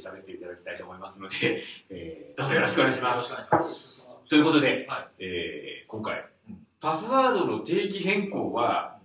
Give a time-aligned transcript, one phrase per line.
[0.00, 3.16] 喋っていただきたいと思いますので、 えー、どうぞよろしくお願いしよます。
[3.18, 4.06] ろしくお願いします。
[4.28, 5.08] ということで、はい。
[5.18, 8.98] えー、今回うん、パスワードの定期変更は、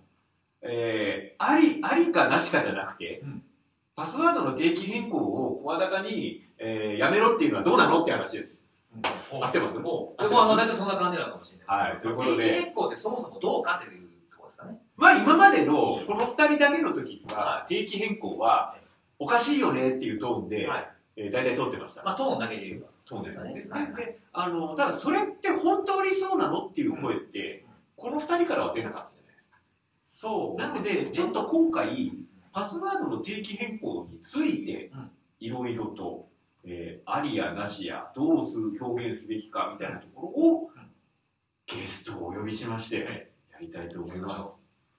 [0.61, 3.43] えー、あり、ありかなしかじゃなくて、うん。
[3.95, 8.65] パスワードの定期変更を声高に、えー、やめろっていうのはどうなのって話です。
[9.31, 9.79] 合ってます？
[9.79, 11.89] もう、でもあの、大体そんな感じなのかもしれない。
[11.89, 12.43] はいということで。
[12.43, 14.79] 定期変更ってそもそもどうかっていうところですかね。
[14.95, 18.75] まあ今までのこの二人だけの時は定期変更は
[19.19, 20.91] おかしいよねっていうトーンで、はい。
[21.17, 22.03] えー、大体通ってました。
[22.03, 22.87] まあ、トーンだけで言えば。
[23.05, 23.53] トーンでね。
[23.53, 23.79] ですね。
[23.79, 29.57] はいで、あの、ただそれって本当にそうなのっていう声って、この二人からは出なかったじゃないですか。
[30.03, 32.11] そうなので、ちょっと今回、
[32.51, 36.27] パスワードの定期変更についてうん、いろいろと、
[36.63, 40.71] えー、ありやなしや、どうする表現すべきかみたいなところを、
[41.67, 44.53] ゲストをお呼びしまして、やりたいと思います。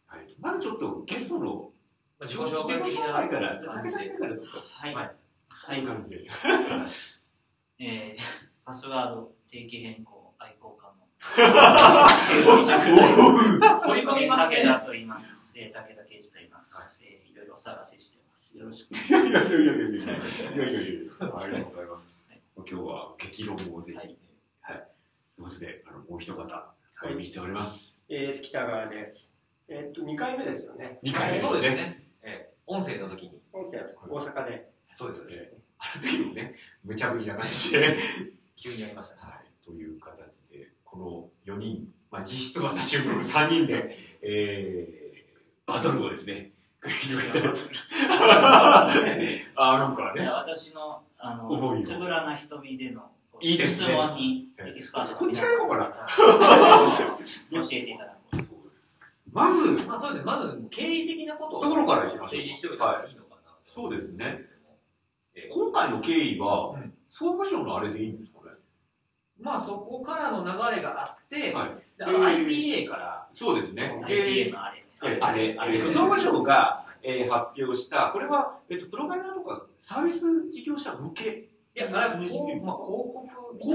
[0.06, 1.70] はい、まずちょっとゲストの
[2.18, 3.60] まあ、自己紹介的なから。
[3.60, 4.58] 武田さんからちっと。
[4.58, 4.94] はい。
[4.94, 5.04] はい。
[5.04, 5.84] はい、
[7.78, 8.20] えー、
[8.64, 10.94] パスワード定期変更愛好家の。
[13.84, 14.70] 掘り込みますけど。
[14.70, 15.52] 武田と言います。
[15.56, 17.02] えー、武田刑事と言います。
[17.02, 18.56] はい、えー、いろいろお探ししてます。
[18.56, 18.94] よろしく。
[18.94, 21.32] いやいやいやいやいやいやいや。
[21.36, 22.32] ありがとうございます。
[22.56, 23.98] 今日は激論をぜひ、
[24.62, 24.88] はい。
[25.36, 26.42] ということで、あの、もう一方、
[27.04, 28.02] お呼びしております。
[28.08, 29.34] えー、北川です。
[29.68, 30.98] えっと、2回目ですよね。
[31.02, 32.05] 2回目そうですね。
[32.26, 33.40] えー音声の時に。
[33.52, 34.68] 音声は大阪で。
[34.92, 35.44] そうです、そうです。
[35.52, 36.54] えーあの時もね、
[36.84, 37.96] 無茶ぶりな感じで、
[38.56, 39.20] 急にやりましたね。
[39.24, 47.58] はい、という形で、この4人、まあ、実質私を含む3人で、えー、バトルをですね、繰り広げたいと
[49.56, 53.10] あ、なんかね、私の、あの、つぶらな瞳での
[53.40, 56.06] いいですね質問にエキスパートこっちがいこうかな？
[57.50, 58.15] 教えていただ。
[59.36, 60.24] まず、まあそうですね。
[60.24, 63.52] まず、経緯的なことをところからいきましょう整理しておいた方がいいのかな。
[63.64, 64.40] そうですね。
[65.34, 68.50] えー今回の経緯は、うん総務省のあれでいいんですかね？
[69.40, 74.00] まあそこからの流れがあって、はい IPA から、そうですね。
[74.06, 74.84] IPA のあれ。
[75.04, 81.48] えーあれ、あれ、総務省が、えー発表した、これは、えっと、プロバイダーとかサービス事業者向け？
[81.76, 82.40] いや、あれ、まあ、広
[82.80, 83.26] 告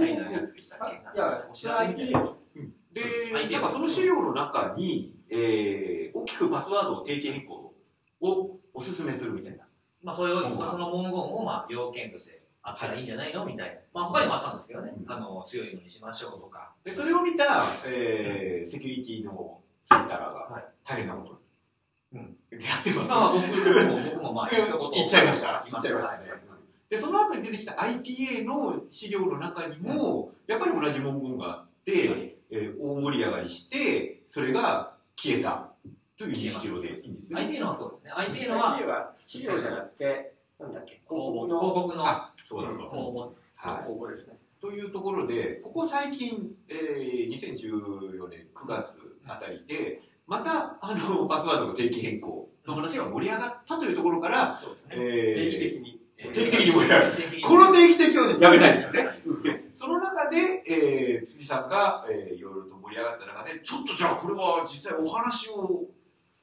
[0.01, 0.95] みたいなやつでしたっけ？
[0.95, 2.23] いや、お知らせみたいな。
[2.93, 7.73] でなんかその資料の中に、えー、大きくパスワードの定期変更
[8.19, 9.63] をお勧めするみたいな。
[10.03, 13.45] まあ、それあ、その文言を、まあ、要件としてあったらいいんじゃないの？
[13.45, 13.75] みたいな。
[13.93, 14.93] まあ、他にもあったんですけどね。
[14.95, 16.73] うんあの、強いのにしましょうとか。
[16.83, 21.39] で、それを見た、えー、セキュリティのツイッターがはい、大変なこ
[22.11, 22.19] とに。
[22.19, 22.37] うん。
[22.51, 23.09] やってます。
[23.09, 24.91] まあ、僕も、僕も、まあ、 一言。
[24.91, 25.65] 言っちゃいました。
[25.69, 26.25] 言っちゃいましたね。
[26.89, 34.90] で、その後に出てきた IPA の資料の中にも、やっぱり同じ文言があって、えー大盛り上がりして、それが
[35.21, 35.69] 消えた
[36.17, 37.41] という認識でいいんですね。
[37.41, 38.11] IPA のはそうですね。
[38.11, 42.85] IPA のは、IPA は資料じゃなくて、なんだっけ、広告の広告の、あ、そうだそうだ。
[42.85, 43.83] 公はい。
[43.83, 44.37] 広告ですね。
[44.59, 48.97] というところで、ここ最近、えー、2014年9月
[49.27, 54.95] あたりで、また、あの、パスワードの定期変更の話が盛り上がったというところから、そうですね。
[54.95, 56.01] えー定期的に。
[56.17, 57.11] 定期的に盛り上がる。
[57.43, 59.03] この定期的をやめないんですよね。
[59.43, 65.85] でその中で、えー、辻さんが、えー、いろいろと盛り上がった中で、ちょっとじゃあこれは実際お話を、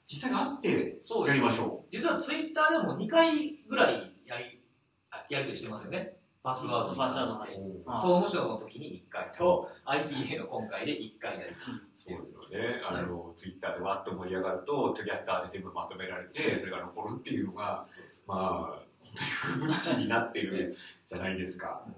[0.07, 4.63] 実際があってやりましょ実はツイッターでも2回ぐらいやり、
[5.11, 6.15] あやりとりしてますよね。
[6.43, 7.61] パスワードに関して。
[7.89, 12.33] 総務省の時に1回と、IPA の今回で1回やりしてそうる。
[12.33, 12.81] ですよね。
[12.89, 17.87] あの、ツイッターでわっと盛り上がると、トゥギャッターで全部まとめられて、それが残るっていうのが、
[18.27, 20.75] まあ、本当に風物詩になってる
[21.07, 21.83] じゃないですか。
[21.87, 21.98] うん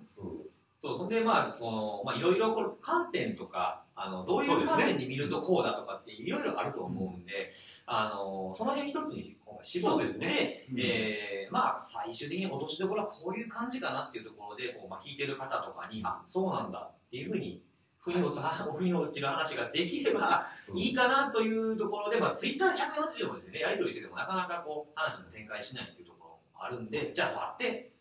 [0.81, 7.51] そう、そんで、まあ、この、まあ、いろいろ、これ、観点とか、あの、どういう観点で見るとこうだとかって、いろいろあると思うんで、
[7.85, 17.63] あの、その辺一つに今回絞って、えーまあ、最終的に落としどころはこういう感じかなっていうところで、こう、まあ、聞いてる方とかに、あ、そうなんだっていうふうに、
[17.99, 27.93] 腑に落ちる話ができればいいかなというところで、まあ、ツイッター140文字でね、やり取りしててもなかなかこう、話も展開しないっていうところもあるんで、じゃあ待って、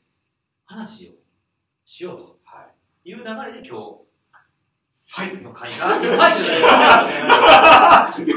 [0.64, 1.12] 話を
[1.84, 2.24] しようと。
[2.24, 2.36] は
[3.10, 4.10] いう流れで今日、
[5.12, 8.30] はいの会が、いっぱいじゃない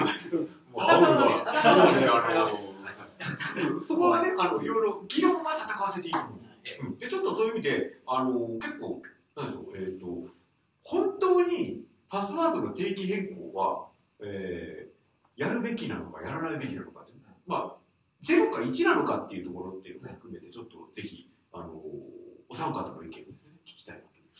[0.72, 6.98] もう煽るわ戦うのねあのそこはね、あの、いろいろ議論は戦わせていいと思う。
[6.98, 9.02] で、ちょっとそういう意味で、あの、結構、
[9.36, 10.06] なんでしょう、えっ、と、
[10.82, 13.88] 本当にパスワードの定期変更は、
[14.24, 17.12] えー、やるべきなのか、やらないべきなのかって、
[17.46, 17.76] まあ、
[18.22, 21.74] 0か1なのかっていうところっていうのも含めて、ちょっとぜひ、あの、
[22.48, 23.31] お三方の意見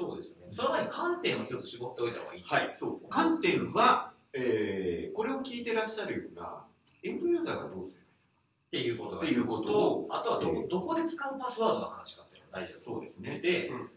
[0.06, 0.52] そうですよね。
[0.52, 2.42] その前に観点を一つ絞っておいた方がいい。
[2.42, 3.08] はい、そう。
[3.08, 6.64] 観点は、えー、これを聞いてらっしゃるような、
[7.02, 8.02] エンドユーザーがどうする？
[8.02, 13.38] っていうことがっていうことをあとはど,、えーどこで使うパスワードの話かっていうのが大事だとそうですね。
[13.40, 13.90] で、うん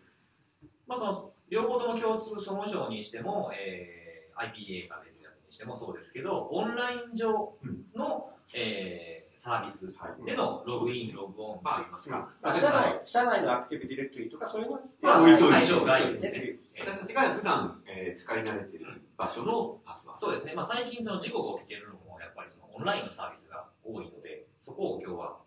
[0.87, 7.53] まあその両方とも共通総務省にしても、えー、IPA が出てるやつにしてもそうですけど、オンライン上
[7.95, 10.25] の、えーサービスはい。
[10.25, 16.59] でのログイン、ログオンといいますか、まあ社内社内のアクティブディレクトリとかそういうのまあ置いといてですね。
[16.79, 20.27] 私たちが普段、えー、使い慣れている場所のパスワード。
[20.27, 25.37] そうですね、まあ、最近その事故が起きているのもやっぱりそのオンラインのサービスが多いので、そこを今日は、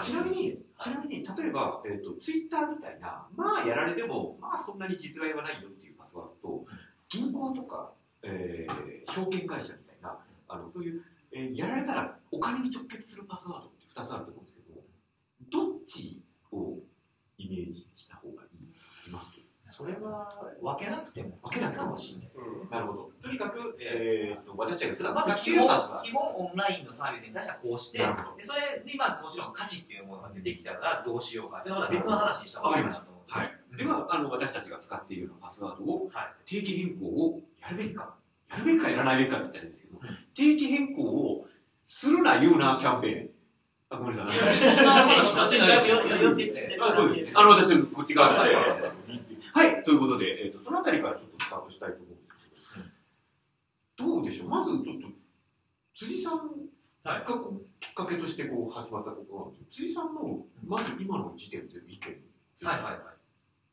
[0.00, 6.64] ちなみに、はいちなみに、例えば、えっ、と、ツイッターみたいな、まあやられても、まあそんなに実害はないよっていうパスワードと、
[7.08, 7.90] 銀行とか、
[8.22, 10.16] えー、証券会社みたいな、
[10.46, 14.80] あの、そういう、えーやられたらお金に直結するパスワードって2つあると思うんですけど、
[15.50, 16.22] どっち
[16.52, 16.78] を
[17.38, 18.68] イメージした方がいい？
[19.04, 19.38] あります？
[19.70, 20.32] それは
[20.62, 22.54] 分けなくても分けなくてもかもしれないですね。
[22.70, 23.10] なるほど。
[23.22, 25.68] とにかく、えっ、と、私たちが普段まず基本
[26.02, 28.04] 基本オンラインのサービスに対してはこうして、で
[28.42, 33.52] それにまあもちろん価値っていうものが出てきたらどうしようかっていうのは別の話にした方がいいかなと思うんですはい。
[33.76, 36.26] では、あの、私たちが使っているようなパスワードを、はい。
[36.46, 38.14] 定期変更をやるべきか、
[38.50, 40.08] やるべきかやらないべきかって言ったらいいんですけど、うん。
[40.34, 41.46] 定期変更を
[41.90, 43.30] するな、言うな、キャンペーン。
[43.88, 44.54] あ、ごめんなさい。
[44.76, 45.96] そんな話なってないですよ。
[46.04, 47.32] よよって言ってあ、そうです。
[47.34, 48.54] あの、私のこっち側で。
[48.54, 52.26] はい、ということで、えっ、と、そのあたりからちょっとスタートしたいと思うんです
[53.96, 54.48] けど、どうでしょう？
[54.50, 55.08] まずちょっと、
[55.94, 62.22] 辻さんはいがこうきっかけとしてこう始まったことは、辻さんの、まず今の時点での意見。
[62.68, 63.00] はいはいはい。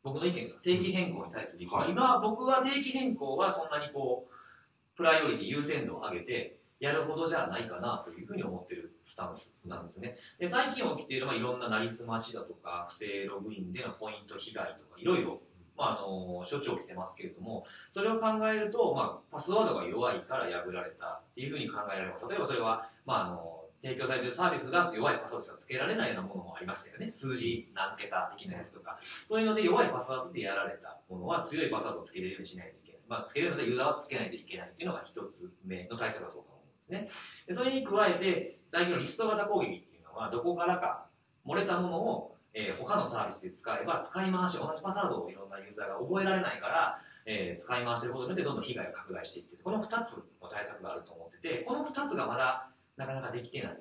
[0.04, 10.16] 僕の意見ですか定期変更に対する意見、はい今僕は定期変更はそんなにこうプライオリティ優先度を上げてやるほどじゃないかなというふうに思ってるスタンスなんですね。
[10.40, 15.40] で最近起きている、まあ、いろんななりすましだとか不正ログインでのポイント被害とかいろいろ
[15.78, 27.08] まあ、あのしょっちゅう起きてますけれどもそれを考えると、まあ、パスワードが弱いから破られたっていうふうに考えられる例えばそれは、まあ、あの提供されているサービスが弱いパスワードしか付けられないようなものもありましたよね。
[27.08, 28.98] 数字何桁的なやつとか。
[29.28, 33.02] そういうので弱いパスワードでやられたものは強いパスワードをつけれるようにしないといけない。
[33.08, 36.52] まあ、つけれるのでユーザーはつけないといけないっていうのが一つ目の対策だと思う。
[36.54, 36.55] ん
[36.88, 37.08] ですね。
[37.48, 41.08] でそれに加えて、最近のリスト型攻撃っていうのは、どこからか
[41.46, 53.78] 漏れたものを、えー他のサービスで使えば、使い回し、同じパスワードをいろんなユーザーが覚えられないから、えー使い回してることによってどんどん被害が拡大していって、この2つの対策があると思ってて、この2つがまだなかなかできてない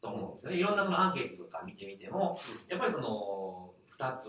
[0.00, 0.58] と思うんですよね。
[0.58, 4.28] いろんなそのアンケートとか見てみても、やっぱりその2つ、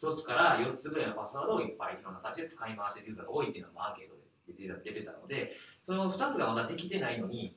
[0.00, 4.14] 1つから4つぐらいのパスワードをいっぱいいろんなサービスで使い回してるユーザーが多いっていうのがアンケート
[4.54, 5.52] 出てたので、
[5.84, 7.56] その2つがまだできてないのに、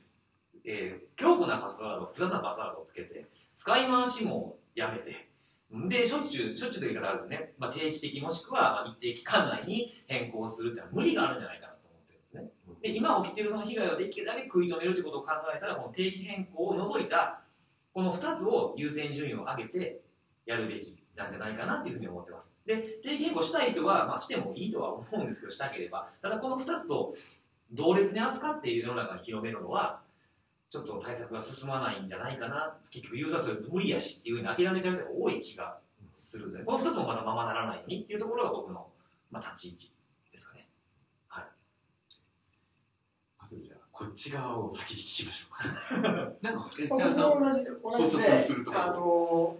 [0.65, 5.29] えー強固なパスワード、複雑なパスワードをつけて、使い回しもやめて、
[5.87, 12.49] で、しょっちゅう、しょっちゅうという言い方はですね、まあ、定期的もしくはまあ一定期間内に変更するっていうのは無理があるんじゃないかなと思ってるんですね。
[12.81, 17.41] で、今起きているその被害をできるだけ食い止めるということを考えたら、この定期変更を除いた、
[17.93, 20.01] この2つを優先順位を上げて
[20.45, 22.53] やるべきなんじゃないかなっていうふうに思ってます。
[22.65, 27.13] で、定期変更したい人は、まあ、してもいいとは思うんですけど、したければ、ただこの2つと
[27.71, 30.01] 同列に扱っている世の中に広めるのは、
[30.69, 35.77] ちょっと対策が進まないんじゃないかな、結局ユーザーそれ無理やしっていうふうに諦めちゃう人が多い気が
[36.11, 36.65] するんですね。
[36.65, 38.87] この2つもまだままならないようにっていうところが僕の、
[39.31, 39.91] まあ、立ち位置
[40.31, 40.67] ですかね。
[43.39, 46.33] まずじゃあ、こっち側を先に聞きましょうか。
[46.41, 49.59] なんか、え、じ同じで、あの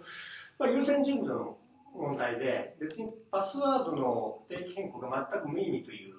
[0.62, 1.58] まあ、優先順位の
[1.91, 6.13] 問題で、別にパスワードの定期変更が全く無意味という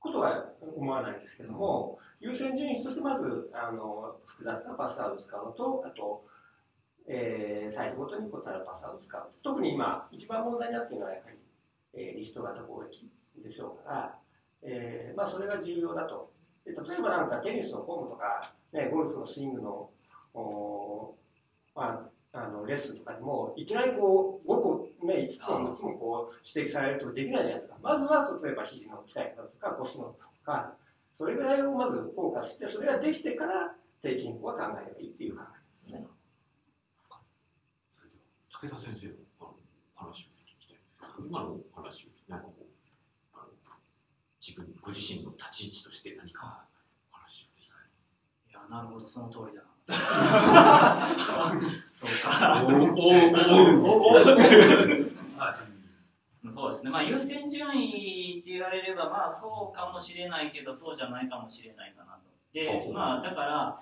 [0.00, 6.24] ことは思わないんですけども、優先順位としてまずあの複雑なパスワードを使うのと、あと、
[7.06, 9.22] えーサイトごとに異なるパスワードを使う。
[9.42, 11.36] 特に今、一番問題になっているのはやはり
[11.92, 13.10] えーリスト型攻撃
[13.44, 14.18] でしょうから、
[14.62, 16.32] えーまあ、それが重要だと。
[16.64, 18.40] で例えばなんかテニスのフォームとか、
[18.72, 19.90] ね、ゴルフのスイングの
[20.32, 21.14] お
[21.74, 30.74] まあ、あのレッスンとかでもいきなりこう5個、ね、5つも6つもこう指摘されるとできないじゃないですかまずは例えば肘の使い方とか腰のとか
[31.12, 36.06] それぐらいをまずフォーカスしてそれができてから定期変更は考えればいいっていう考えですね。
[38.60, 39.54] 武田先生のあの
[39.94, 40.78] 話を聞きたい
[41.26, 42.64] 今のお話をなんかこう
[43.34, 43.48] あの
[44.40, 46.66] 自分ご自身の立ち位置として何か
[47.12, 47.46] お話を
[48.50, 49.62] いやなるほどその通りだ
[51.92, 52.74] そうかおお
[53.82, 54.20] おお
[56.58, 62.20] そうですね、まあ、優先順位って言われれば、まあ、そうかもしれないけど、そうじゃないかもしれないかなと。
[62.52, 63.78] で、まあ、だから、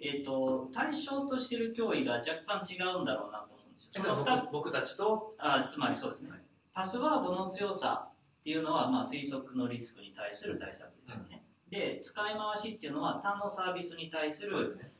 [0.00, 4.04] えっ、と、対象としてる脅威が若干違うんだろうなと思うんですよ。
[4.04, 6.30] その2つ僕僕たちとあつまりそうですね、
[6.72, 8.08] パスワードの強さ
[8.40, 11.44] っていうのは、まあ、推測のリスクに対する対策ですよね。
[11.70, 14.91] で、使い回しっていうのは、他のサービスに対する、そうですね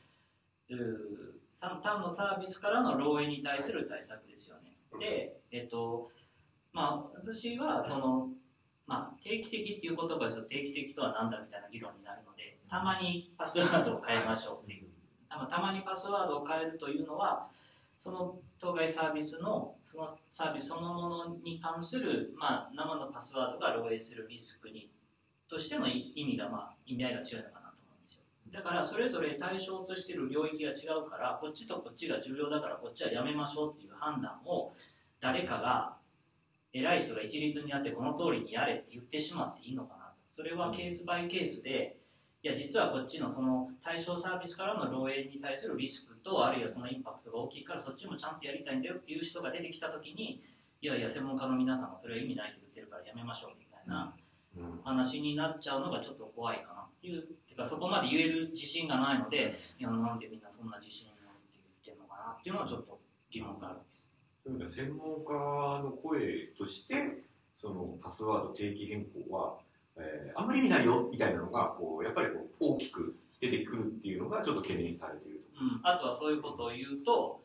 [0.73, 4.75] うー他他のサービスからの漏洩に対する対策ですよね。
[4.99, 6.09] で、えっと、
[6.73, 8.29] まあ、私はその、
[8.85, 14.87] まあ、定期的っていう言葉ですと定期的とは何だみたいな議論になるので、たまにパスワードを変えましょうっていう。
[15.29, 17.47] たまたまにパスワードを変えるというのは、
[17.97, 24.89] その当該サービスのそのサービスそのものに関する、まあ、生のパスワードが漏洩するリスクに
[25.47, 27.62] としての意味が、まあ、意味合いが強いのかな
[28.53, 34.73] だからそれぞれ対象としている領域が違うからこっちとこっちが重要だからこっちはやめましょうっていう判断を
[35.19, 35.95] 誰かが
[36.71, 40.13] 偉い人が一律になってこの通りにやれって言ってしまっていいのかなと。
[40.29, 41.97] それはケースバイケースで
[42.43, 50.43] いや実はこっちのその対象サービスからの漏洩に対するリスクとあるいはそのインパクトが大きいからそっちもちゃんとやりたいんだよっていう人が出てきた時に
[50.81, 54.13] いやいや専門家の皆さんはそれは意味ないと言ってるからやめましょうみたいな
[54.83, 61.17] 話になっちゃうのがちょっと怖いかなっていうてかそこまで言える自信がないのでいやなんでみんなそんな自信ないっ
[61.53, 62.99] て言ってるのかなっていうのはちょっと
[63.31, 63.73] 疑問があ
[64.45, 67.23] るんです専門家の声として
[67.61, 69.57] そのパスワード定期変更は、
[69.97, 75.63] えーあまり意味ないよみたいなのがこうやっぱりこう大きく出てくるっていうのがちょっと懸念されていると。
[75.63, 77.41] うん、あとはそういうことを言うと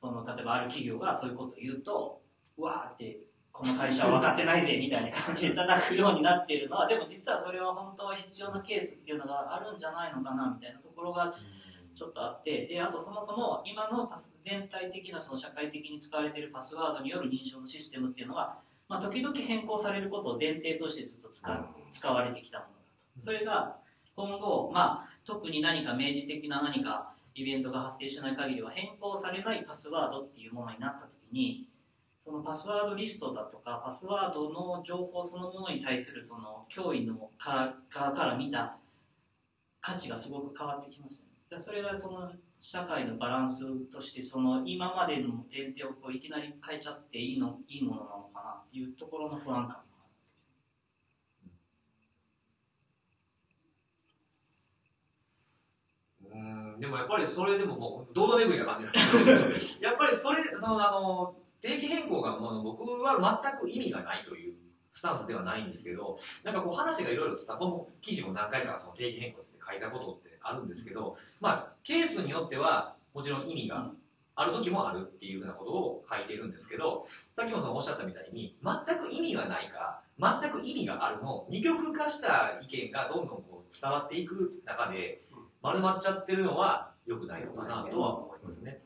[0.00, 2.22] その例えばある企業がそういうことを言うと
[2.56, 3.20] うわーって
[3.52, 11.34] この会社は分かってないぜみたいな感じで叩くようになっているのはでも実はそれは本当は必要なケースっていうのがあるんじゃないのかなみたいなところが
[11.94, 22.76] ちょっとあってであとそもそも今のパス全体的なその社会的に使われているパスワードによる認証のシステムっていうのは、まあ、時々変更されることを前提としてずっと使う使われてきたものだ
[23.20, 23.24] と。
[23.26, 23.76] それが
[24.16, 31.68] 今後、まあ、特に何か明示的な何かイベントが発生しない限りは変更されないパスワードっていうものになった時に
[32.24, 38.76] そのパスワードリストだとかパスワードの情報そのものに対するその脅威のから側から見た
[39.80, 41.60] 価値がすごく変わってきますよね。
[41.60, 49.84] それがその社会のバランスとしてその今までの前提をこういきなり変えちゃっていいのいいものなのかなっていうところの不安感も
[56.30, 58.90] あるうんでもやっぱりそれでももう堂々巡りな感じな
[59.46, 64.54] んですけど やっぱりそれそのあの定期変更がもう僕は全く意味がないという
[64.92, 73.90] スタンスではないんですけどなんかこう話がいろいろ伝わこの記事も何回かその定期変更って書いたことってあるんですけどまあケースによってはもちろん意味が
[74.36, 85.22] ある時もあるっていうふうなことを書いてるんですけどさっきもそのおっしゃったみたいに全く意味がないか全く意味があるの二極化した意見がどんどんこう伝わっていく中で
[85.62, 88.80] 丸まっちゃってるのは良くないのかなとは思いますね。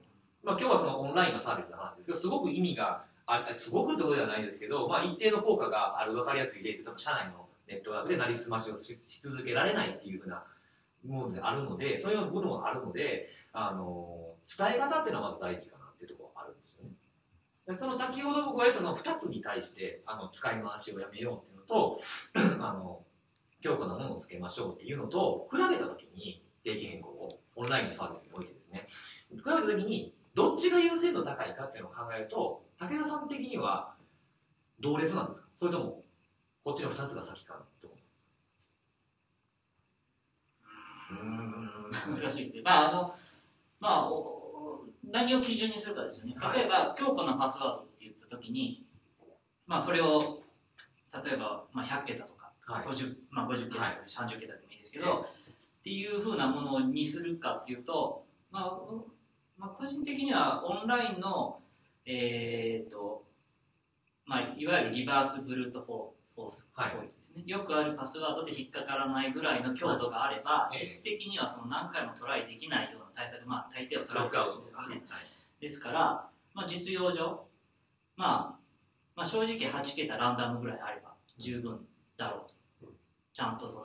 [0.44, 10.44] まあ、今日はそのオンラインのサービスの話ですけどすごく意味があすごくってことではないですけど、まあ、一定の効果がある分かりやすい例って多分社内のネットワークでなりすましをしし続けられないっていうふうな
[11.06, 16.90] ものであるのでそういうものがあるのであの伝え方っていうのはまず大事かなっていうところがあるんですよね。
[17.66, 22.00] でその先ほど僕が言ったその2つに対してあの使い回しをやめようっていうのと
[22.60, 23.00] あの
[23.62, 28.86] 強固なものをつけましょうっていうのと比べたときに定期変更をオンラインのサービスにおいてですね
[29.30, 33.94] 比べたときにどっちが優先度高いかっていうのを考えると武田さん的には
[34.80, 35.48] 同列なんですか？
[35.54, 36.02] それとも
[36.64, 38.04] こっちの2つが先かってこと
[42.06, 42.62] 難しいですね。
[42.64, 43.10] まあ、あの、
[43.80, 46.34] まあ、お何を基準にするかですよね。
[46.36, 46.58] はい。
[46.58, 48.84] 例えば、強固なパスワードって言ったときに、
[49.66, 50.40] まあ、それを、
[51.24, 52.86] 例えば、まあ、100桁とか、はい。
[52.86, 54.00] 50, まあ、50桁とかはい。
[54.06, 59.06] 30桁でもいいですけど、っていうふうなものにするかっていうと、まあ、う
[59.56, 61.60] まあ、個人的にはオンラインの、
[62.06, 63.24] えーっと、
[64.26, 65.80] まあ、いわゆるリバースブルート
[66.36, 66.72] フォース
[67.16, 70.78] ですね、よくあるパスワードで引っかからないぐらいの強度があれば、はい。
[70.78, 75.02] 実質的にはその何回もトライできないような対策、まあ、大抵はトライロックアウトですね。
[75.08, 75.22] はい。
[75.60, 77.46] ですから、まあ、実用上、
[78.16, 78.64] まあ、
[79.16, 82.46] まあ正直8桁ランダムぐらいあれば十分だろ
[82.82, 82.92] うと、
[83.32, 83.84] ちゃんとその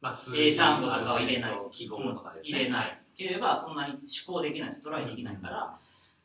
[0.00, 1.58] まあ、数英単語とかを入れない。
[1.70, 2.58] 記号とかですね。
[2.58, 5.78] 入れないければそんなに思考できないしトライできないから、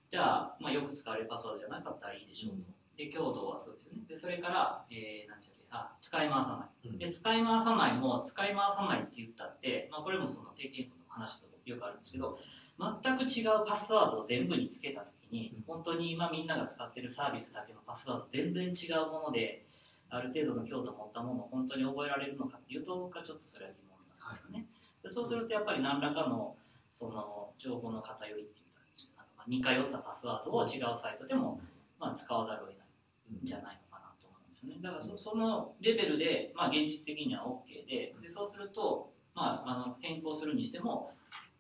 [0.10, 2.64] じゃあ、まあ、よく使われるパスワードじゃなかったらいいでしょうと。
[2.96, 4.02] で、強度はそうですよね。
[4.08, 6.90] で、それから、えー、なんちゃっけ、あ、使い回さない。
[6.90, 12.38] うんで、使い回さないも、使い回さないって言ったって、まあ、これもその定期変更の話とよくあるんですけど、
[12.78, 19.66] 全く違うパスワードを全部につけたときに、本当に今みんなが使ってるサービスだけのパスワード全然違うもので、
[20.10, 24.68] ある程度の強度を持ったものを本当に覚えられるのかっていうと、僕はちょっとそれは疑問なんですよね。
[25.02, 26.56] でそうするとやっぱり何らかの
[26.94, 29.10] その情報の偏りっていいんですよ。
[29.18, 31.60] なんかまあ似通ったパスワードを違うサイトでも
[32.00, 34.80] まあ使わざるを得ないんじゃないのかなと思うんですよね。
[34.82, 41.12] だからそそのレベルで、まあ、現実的には OK ででそうすると、まあ、あの変更するにしても、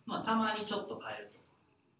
[0.05, 1.43] まあ、たまにちょっと変えると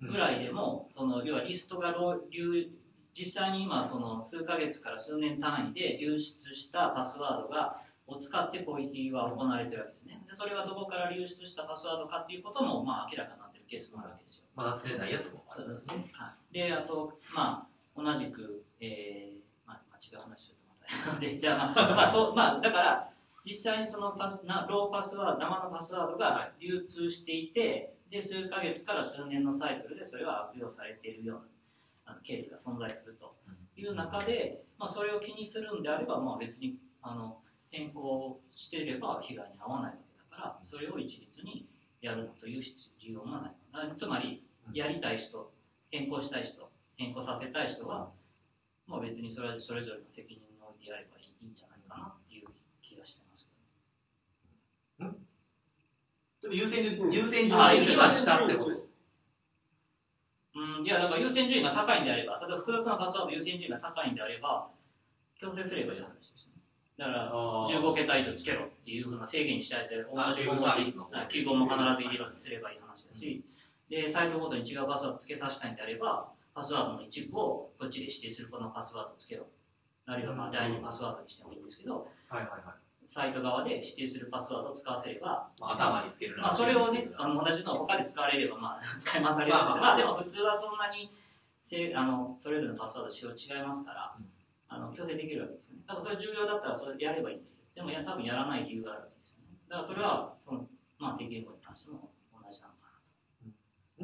[0.08, 2.70] ぐらいでも、その要はリストが漏流
[3.14, 7.78] 実際に今その数ヶ月から数年単位で流出したパスワードが
[8.14, 10.22] を使って攻撃は行われてるわけですね。
[10.28, 14.44] でそれはどこから流出したパスワードかっていうことも、まあ、明らかになってるケースもあるわけですよ。
[14.56, 15.96] まあ、なってないやつもあそうるんですね。
[15.98, 16.10] ね。
[16.14, 23.10] はい、で、あと、まあ、同じく、えー、まあ、まあ、違う話するとまた で、じゃあ、まあ、まあ、そう、まあ、だから、
[23.46, 31.46] 実際にそのパスなローパスワード、生のパスワードが流通していて、で、数ヶ月から数年のサイクルでそれは悪用されているような
[32.06, 33.36] あのケースが存在すると
[33.76, 37.38] いう中で、まあ、それを気にするんであれば、まあ、別にあの
[37.74, 39.98] 変更していれば被害に遭わないわ
[40.30, 41.66] けだから、それを一律に
[42.02, 43.52] やるという必要もない。
[43.74, 45.52] あつまり、やりたい人、
[45.90, 48.12] 変更したい人、変更させたい人は、
[48.88, 52.48] まあ、別にそれはそれぞれの責任においてやればいいんじゃないかなっていう
[52.84, 53.48] 気がしてます
[56.44, 57.12] でも優先順うん。
[57.12, 58.86] 優先順位にはしたってことです。
[60.56, 64.70] うん、いや、だから優先順位が高いんであれば、例えば複雑なパスワード優先順位が高いんであれば、
[65.40, 66.33] 強制すればいい話。
[66.98, 73.44] だから、15桁以上つけろっていうふうな制限にしたいて、同あじ5文ウェブサービ字スの方、記号も必ず入れるようにすればいい話だし、
[73.90, 79.48] で、サイトごとに違うパスワードつけさせたいんであれば、パスワードの一部をこっちで指定するこのパスワードをつけろ。
[80.06, 83.08] あるいはまあ第二パスワードにしてもいいんですけど、はいはいはい。
[83.08, 89.54] サイト側で指定するパスワードを使わせれば、まあ、頭につけるなまあ、それをね、あの同じのを他で使われれば、まあ、使い回されるんですよ。
[89.56, 91.10] まあまあまあ、でも普通はそんなに
[91.62, 94.16] せあのそれぞれのパスワード使用違いますから、
[94.70, 95.54] あの強制できるわけ
[95.84, 95.92] ですよね。
[95.92, 97.64] 多分それ重要だったらそれやればいいんですよ。
[97.76, 99.58] でもや多分やらない理由があるわけですよね。
[99.68, 100.68] だからそれは、その
[101.00, 102.88] まあ、適言語に関しても同じなのか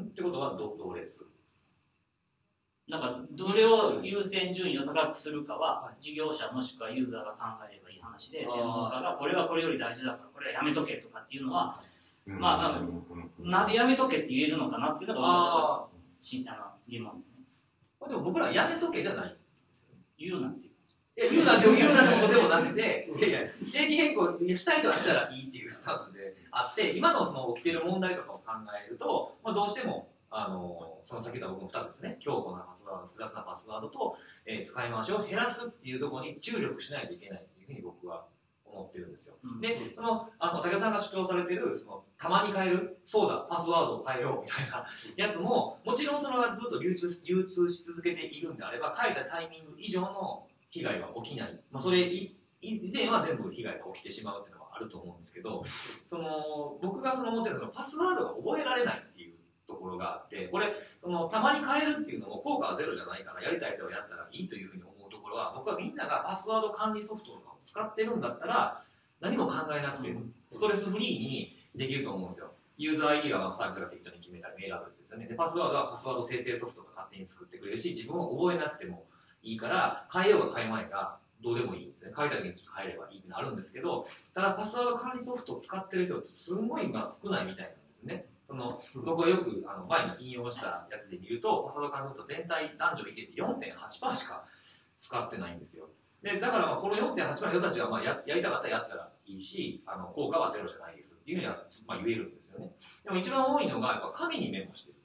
[0.02, 1.26] んってことは同同列？
[2.90, 3.00] な。
[3.00, 7.40] だから、どれを優先順位を高くするかは、事業者もしくはユーザーが考
[7.70, 12.82] えればいい話で、専門家がこれはこれより大事だから、これはやめとけとかっていうのは、うんまあ
[13.40, 15.88] なんでやめとけって言えるのかなっていうのが僕は
[16.20, 17.36] ちょっとあの疑問ですね。
[18.02, 18.08] あ。
[18.08, 19.36] でも僕らやめとけじゃない。
[20.20, 20.69] 言うなんて
[21.20, 23.40] いや、言うなんて、言うなんてことでもなくて、いやいや、
[23.72, 28.44] 定期変更したい人はしたらいいっていうスタンスであって、今のその起きてる問題とかを考
[28.88, 38.26] えると、まあ、どうしても、あの、その先ほど僕の2つですね、強固なパスワード、複雑なパスワードと、えー使い回しを減らすっていうところに注力しないといけないっていうふうに僕は
[38.66, 39.36] 思ってるんですよ。
[39.44, 39.60] うん。
[39.60, 51.60] で、その、あの、武田さんが主張されてる、その、たまに変える、そうだ、パスワードを変えようみたいなやつも、もちろんそれがずっと流通流通し続けているんであれば、変えたタイミング以上の被害は起きない。
[51.72, 55.64] まあ、それい以前は全部被害が起きてしまうっていうのはあると思うんですけど、
[56.06, 59.36] その、僕がその思ってるのは、パスワードが覚えられないっていう
[59.68, 68.84] ところがあって、これ、その、たまに変えるっていうのも効果はゼロじゃないから、やりたい人はやったらいいというふうに思うところは、僕はみんながパスワード管理ソフトとかを使ってるんだったら、
[69.22, 70.14] 何も考えなくて、
[70.50, 72.52] ストレスフリーにできると思うんですよ。
[72.78, 75.28] ユーザー ID はまあサービスが適当に決めたメールアドレスですよね。
[75.28, 79.06] で、パスワードはパスワード生成ソフトが勝手に作ってくれるし、自分を覚えなくても
[79.44, 82.12] いいから、変えようが変えまいがどうでもいいんですね。
[82.16, 88.26] 変えた時にちょっと変えればいいってなるんですけど、ただパスワード管理ソフトを使ってる人ってすごい今少ないみたいなんですね。
[88.48, 94.46] その僕はよくあの前に引用したやつで見ると、パスワード管理ソフト全体男女で入れて4.8%しか
[95.00, 95.90] 使ってないんですよ。
[96.22, 102.72] で、だからまあこの4.8%の人たちはまあややりたかったらやったらいいし、あの効果はゼロじゃないですっていうふうには、まあ、言えるんですよね。
[103.06, 104.99] でも一番多いのがやっぱ紙にメモしてる。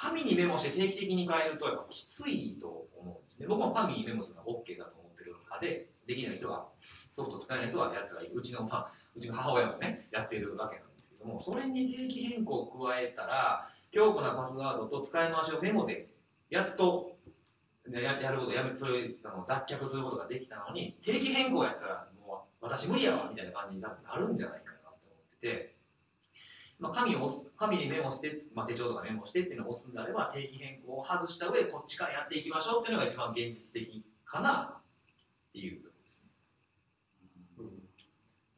[0.00, 3.48] 紙にメモして定期的に変えるとやっぱきついと思うんですね。
[3.48, 6.68] 僕も紙にメモするのは OK だと思ってる派で、できない人は、
[7.10, 8.32] ソフト使えない人はやったらいい。
[8.32, 16.06] うちの、ま、うちの母親もね、やっているわけなんですけども、それに定期変更を加えたら、強固なパスワードと使い回しをメモで、
[16.48, 17.18] やっと
[17.90, 25.77] ややることやめそれあの脱却することができたのに定期変更やったらもう私無理やわみたいな感じになるんじゃないかなと思ってて、
[26.78, 34.82] まあ、紙を押す紙にメモして、まあ、手帳とかメモしてっていうのを押すんであれば定期変更を外した上でこっちからやっていきましょうっていうのが一番現実的かなっ
[35.52, 36.30] ていうところですね。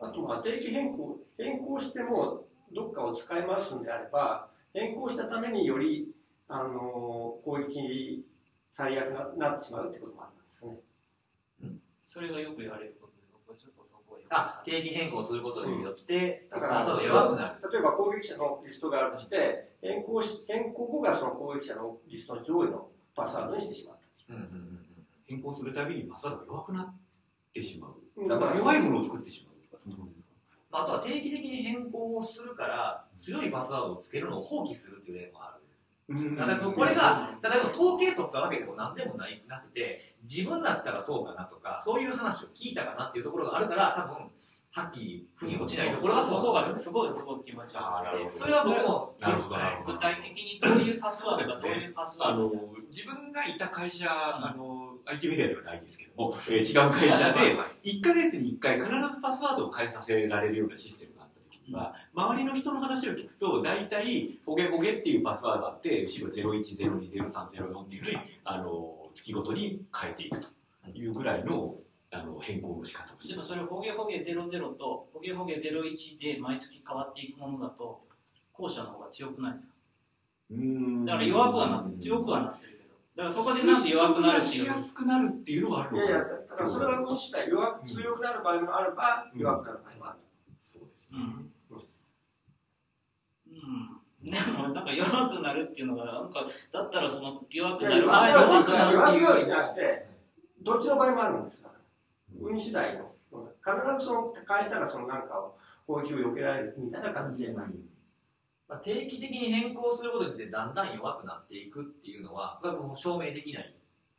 [0.01, 6.09] あとまあ定期変更変更してもどっかを使い回すんであれば変更したためにより
[6.49, 8.25] あの攻撃
[8.71, 10.77] されやすくなってしまうってこともあるんですね。
[12.07, 13.20] それがよく言われること
[14.33, 17.73] あ定期変更することによって、だからパスワードが弱くなる。
[17.73, 24.81] 例えば攻撃者のリストがあるとして変更し変更後がその攻撃者のリストの上位のパスワードにしてしまっうんうんうん
[25.27, 26.95] 変更するたびにパスワードが弱くなっ
[27.53, 27.95] てしまう。
[28.29, 28.35] た。
[28.35, 30.29] だから弱いものを作ってしまうとか、そですか？
[30.71, 35.63] まあ、あとは定期的に変更をするから強いパスワードをつけるのを放棄するっていう例もある。
[36.37, 44.31] ただこれが、ただ統計取ったわけでも何でもないなくて、自分だったらそうかなとか、そういう話を聞いたかなっていうところがあるから、多分、
[44.73, 49.57] はっきり腑に落ちないところがそこそうなんがですよそこがすごく気持ち悪くてそれは僕も、なるほど。
[49.57, 61.20] なるほど具体的にどういうパスワードがどういうパスワあのード自分がいた会社、あの IT メディアではないですけども、えー違う会社で1ヶ月に1回必ずパスワードを変えさせられるようなシステム
[61.73, 70.49] は、周りの人の話を聞くと大体ホゲホゲっていうパスワードがあって後ろ01020304っていうのにあの月ごとに変えていくと
[70.95, 71.77] いうぐらいの
[72.13, 73.55] あの変更の仕方をしてます。
[73.55, 78.01] でもそれホゲホゲ00とホゲホゲ01で毎月変わっていくものだと
[78.53, 79.75] 後者の方が強くないですか？
[80.51, 81.05] うーん。
[81.05, 82.91] だから弱くはなって強くはなってるけど。
[83.17, 86.11] だからそこでなんで弱くなるっていうやすくなるっていうのはあるのかな。
[86.11, 89.41] いやいや、だからそれは運次第弱く強くなる場合もあれば、うん。
[89.41, 90.19] 弱くなる場合もある。
[90.63, 91.15] そうですね。
[91.15, 91.53] うんうん、
[94.23, 100.07] でもなんか弱くなるっていうのがなんかだったらその弱くなる前くのなる弱くなる弱くよりもじゃなくて、
[100.63, 101.75] どっちの場合もあるんですから。
[102.39, 103.11] 運次第の。
[103.31, 107.67] 必ずその変えたらそのなんかを攻撃を避けられるみたいな形でない。
[108.69, 113.75] まあ、定期的に変更することによってだんだん弱くなっていくっていうのは、これはもう証明できない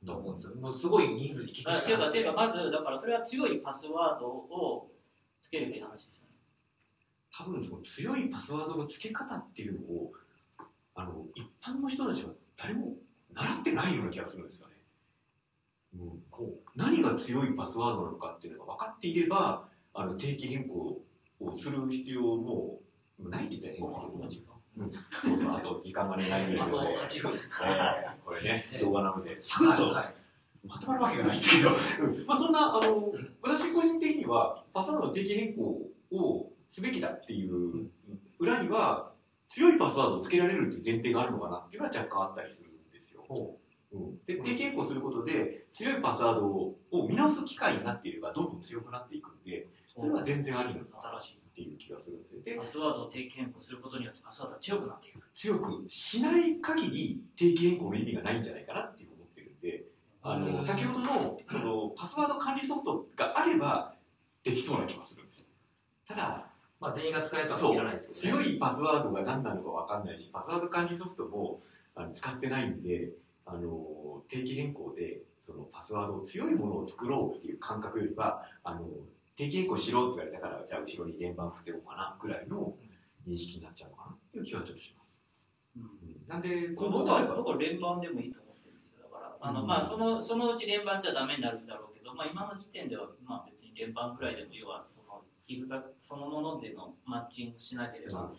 [0.05, 0.55] と思うんですよ。
[0.55, 4.91] もうすごい人数に聞くあしかないていうかまずだからそれは強いパスワードを
[5.39, 6.20] つけるべき話です
[7.35, 10.11] 多分その強いパスワードの付け方っていうのを
[10.95, 12.93] あの一般の人たちは誰も
[13.33, 14.75] 習ってないような気がするんですよね。
[15.95, 21.01] うん、こう何が強いパスワードなのかっていうのが分かっていればあの定期変更
[21.39, 22.79] をする必要も
[23.19, 24.91] ないって言ったら変ですけど、うん、
[25.39, 27.33] そうそうあと時間がねないので、8分。
[27.33, 29.39] えーこれね動画なので。
[29.39, 30.13] サクッとはい
[30.67, 31.71] まとまるわけがないんですけど、
[32.05, 37.89] う んまあ、そんなあの私個人的にはパスワードの定期変更をすべきだっていう
[38.39, 39.11] 裏には
[39.49, 43.25] 強いパスワードをつけられるっていう前提があるのかなっていうのは若干あったりするんですよ。
[43.93, 43.97] う。
[43.97, 46.77] ん、で定期変更することで強いパスワードを
[47.09, 52.41] 見直す機会になっていればどんどん強くなっていくんでそれは全然ありなのかな新しいっていう気がするんですよ。
[52.45, 55.19] でパスワードを定期変更することによってパスワードが強くなっていく。
[55.33, 59.83] 強くしない限り定期変更の意味がないんじゃないかなっていう思ってるんで
[60.23, 60.65] あの、うん。
[60.65, 63.93] 先ほどのそのパスワード管理ソフトがあれば
[64.41, 65.47] できそうな気がするんですよ。
[66.07, 66.50] ただ
[66.81, 67.71] まあ、全員が使えるとはそう。
[67.73, 68.43] 限らないですけど、ね。
[68.43, 71.61] 強いパスワードが何なのか分かんないしパスワード管理ソフトも
[71.95, 73.11] あの使ってないんで
[73.45, 78.87] あの定期変更でそのパスワード強いものを作ろうっていう感覚よりはあの
[79.35, 82.73] 定期変更しろって言われたからじゃあ後ろに連番振っておこうかなぐらいの
[83.27, 85.09] 認識になっちゃうのかなっていう気はちょっとします、
[85.77, 85.83] うん。
[85.83, 86.27] うん。
[86.27, 89.03] なんで今後僕は例えば僕は連番でもいいと思ってるんですよ。
[89.03, 95.10] だからあの、うんまあそのそのうち連番じゃダメになるんだろうけど、まあ、今の時点ではまあ別に連番ぐらいでも要はその
[95.51, 98.31] 寄付額そのものでのマッチングしなければ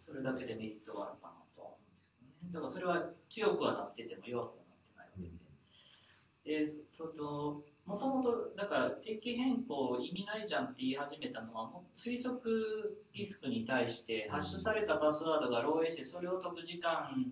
[0.00, 2.52] それだけでメリットがあるかなとは思うんですけどね。
[2.54, 5.32] だからそれは強くはなってても弱くはなってないわ
[6.42, 17.30] けで、でそのもともとだから定期変更意味ないじゃんって言い始めたのはもう推測リスクに対してハッシュされたパスワードが漏洩してそれを解く時間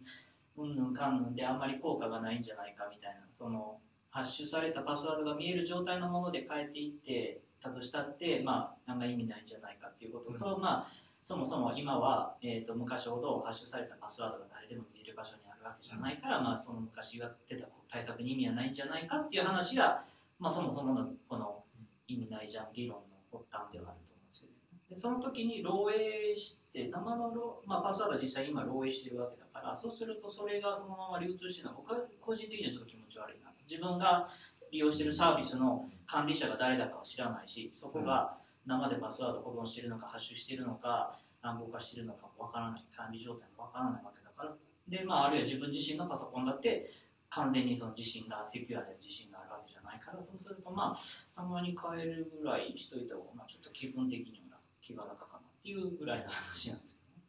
[0.59, 3.79] うんぬんかんぬんであんまり効果がないんじゃないかみたいなその
[4.11, 10.93] ハッシュされたパスワードが見える状態のもので変えていってたとしたってまああんま意味ないんじゃないかっていうことと、まあ
[11.25, 20.05] そもそも今は、えー、と昔ほどハッシュされたパスワードが誰でも見える場所にあるわけじゃないから、まあ、その昔やってた対策に意味はないんじゃないかっていう話が、
[20.41, 21.63] まあ、そもそものこの
[22.09, 24.55] 意味ないじゃん理論の発端ではあると思うんですよね。
[24.91, 34.29] でその時に漏洩して生の漏、まあ、パスワードは実際今漏洩してるわけだからそうするとそれがそのまま流通してるのは僕は個人的にはちょっと気持ち悪いな自分が
[34.73, 38.37] 利用してるサービスの管理者が誰だかは知らないしそこが
[38.67, 44.55] 生でパスワード保存してるのかハッシュしてるのか暗号化してるのかもわからない管理状態もわからないわけだから。
[44.89, 46.91] で、まあ、あるいは自分自身のパソコンだって
[47.31, 50.97] 完全にその自信がセキュアで自信があるわけじゃないからそうするとまあ
[51.35, 57.25] たまに変えるぐらいしといた方が、まあ、ちょっと気分的にも気が楽かなっていうぐらいの話なんですけどね。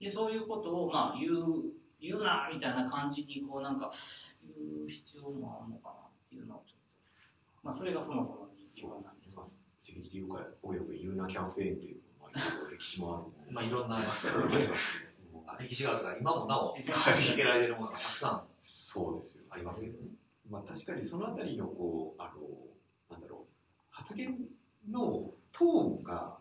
[0.00, 3.90] でそういうことをまあ言う言うなみたいな感じにこうなんか
[4.42, 6.75] 言う必要もあるのかなっていうのをちょっと
[7.66, 8.38] まあそれがそもそも
[9.04, 9.34] なんです
[9.80, 13.52] セキュリティ業界および言うなキャンペーンっていう、まあ、歴史もある。
[13.52, 13.98] まあいろんな
[15.58, 16.82] 歴史があるから今もなおはい
[17.22, 19.44] 続けられてるものがたくさんそうですよ。
[19.50, 20.10] ありますけどね。
[20.48, 22.40] まあ確かにそのあたりのこうあの
[23.10, 23.52] なんだろう
[23.90, 24.38] 発言
[24.88, 26.38] のトーンが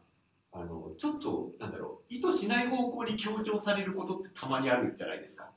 [0.51, 5.51] あのちょっとなんだろう意図しない方向に強調されることってたまにあるんじゃないですか。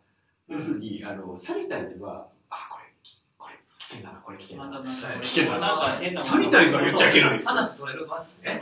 [0.47, 2.31] 要するにあのサニタイズは
[3.89, 4.83] 険だなこれ危険だな。
[4.83, 4.89] 危
[5.29, 7.49] 険だなサニタイズは言っちゃいけないですよ。
[7.51, 8.07] 話それる？
[8.07, 8.61] ますね。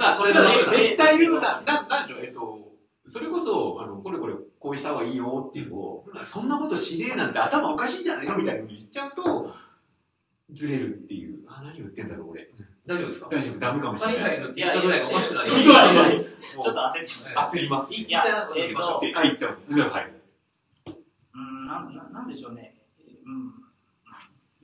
[0.00, 0.94] あ それだ絶ね。
[0.96, 2.72] 対言うな、な、なんでしょう、えっと、
[3.06, 9.52] それこそ、あの、これこれ、こうした方がいいよっていうのを、そんなことしねえなんて頭おかしいんじゃないのみたいなふうに言っちゃうと、
[10.52, 11.40] ずれるっていう。
[11.48, 12.48] あ、何言ってんだろう、俺。
[12.86, 13.28] 大丈夫ですか？
[13.30, 14.20] 大丈夫、ダメかもしれない。
[14.20, 17.92] サニタイズって言ったぐらいがおかしくなりそうなんですよちょっと焦っちゃう焦ります。
[17.94, 18.24] いや、
[18.56, 19.80] えっと、であ、言った方がいい。
[19.90, 20.12] はい。
[21.34, 22.76] うん、なん、ななんでしょうね。
[23.26, 23.61] うん。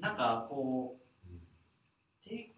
[0.01, 2.53] なんか、こう、定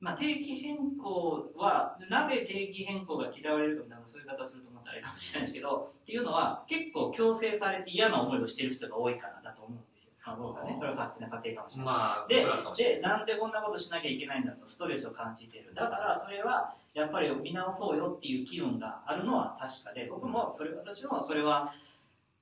[0.00, 10.10] まあ、定期変更は、なぜ定期変更が嫌われるかみたいな、そういう方するとまたあれかもしれないですけど、っていうのは、結構強制されて嫌な思いをしてる人が多いからだと思うんですよ。
[10.26, 11.86] まあ、僕はね、それは勝手な家庭かもしれない。
[11.86, 15.72] まあ、でで、なんでこんなことしなきゃいけないんだとストレスを感じている。
[15.72, 21.72] だから、それは、やっぱり見直そうよっていう機運があるのは確かで、僕も、それ、私もそれは、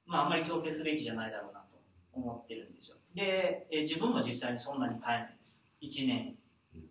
[0.05, 1.79] まあ、あんまり強制すべきじゃないだろうなと
[2.13, 2.97] 思ってるんですよ。
[3.15, 5.69] で、え自分も実際にそんなに変えないです。
[5.81, 6.37] 1年、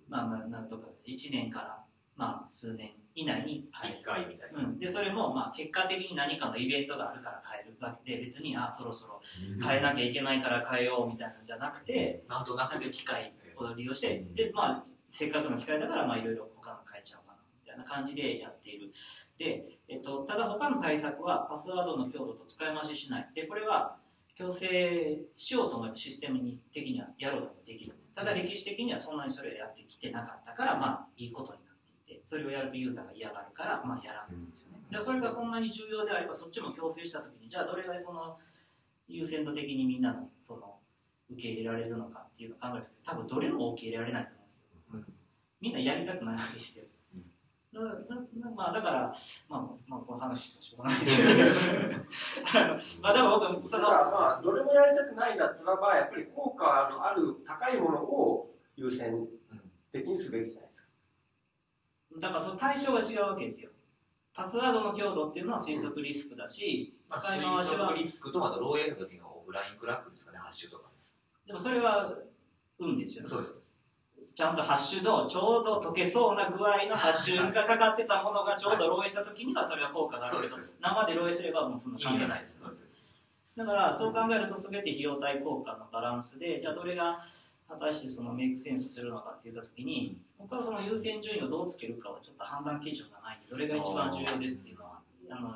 [0.07, 1.83] まあまあ、なんとか、1年から、
[2.15, 4.03] まあ、数年以内に変える一。
[4.03, 4.59] 回みたいな。
[4.59, 9.21] うん、でそれもまあ結果的に何かのイベントがあるから変えるわけで別にあそろそろ
[9.61, 18.91] 変えなきゃいけないから変えようみたいなんじゃなくて、なんとなく機会を利用して、で、まあ、せっかくの機会だから、まあ、いろいろ他の変えちゃおうかな、みたいな感じでやっている。
[19.37, 23.29] で、えっと、ただ他の対策は、パスワードの強度と使い回ししない。
[23.35, 23.97] で、これは、
[24.35, 27.95] 強制しようと思えばシステムに的にはやろうともできる。
[28.15, 34.79] ただ歴史的にはそんなにそれをやってきてなかったから、まあ、いいことになっていて、それをやるとユーザーが嫌がるから、まあ、やらないんですよね。
[34.89, 38.37] で、それがそんなに重要であれば、そっちも強制したときに、じゃあ、どれぐらいその、
[39.07, 40.81] 優先度的にみんなの、その、
[41.31, 44.43] 受け入れられるのかっていうのを考えると多分どれも受け入れられないと思
[44.93, 45.13] うんですよ、
[45.61, 46.83] みんなやりたくないわけですよ、
[47.73, 49.13] まあ、だから、
[49.47, 51.93] まあ、まあ、この話してょうがないですけど
[53.01, 59.25] まあでも僕そのまあどれもやりたくないんだったらばやっぱり効果のある高いものを優先
[59.93, 60.89] 的にすべきじゃないですか。
[62.19, 63.71] だからその対象が違うわけですよ。
[64.33, 70.89] パスワードの強度っていうのは推測リスクだし、まあ、使い回し推は測リスクとまた漏洩した時のオフラインクラックですかね、ハッシュとか。
[71.45, 72.17] でもそれは
[72.79, 73.29] 運ですよね。
[73.29, 73.53] そうです。
[74.41, 82.75] ちゃんとハッシュのちょうど溶けそうな具合のハッシュがかかってたものがちょうど漏洩した時にはそれは効果があるけど生で漏洩すればもうそんな意関係ないいですす味がなで。
[82.75, 83.03] そうです。
[83.55, 87.21] だからそう考えると全て費用対効果のバランスでじゃあどれが
[87.69, 95.53] 果たしてそのメイクセンスするのかって言った時に僕はその優先順位をどうつけるかはちょっと判断基準がないんでどれが一番重要ですっていうのはあの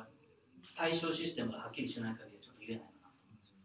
[0.76, 3.58] 対象システムがはっきりしない限りはちょっと言えないかなと思うんですよ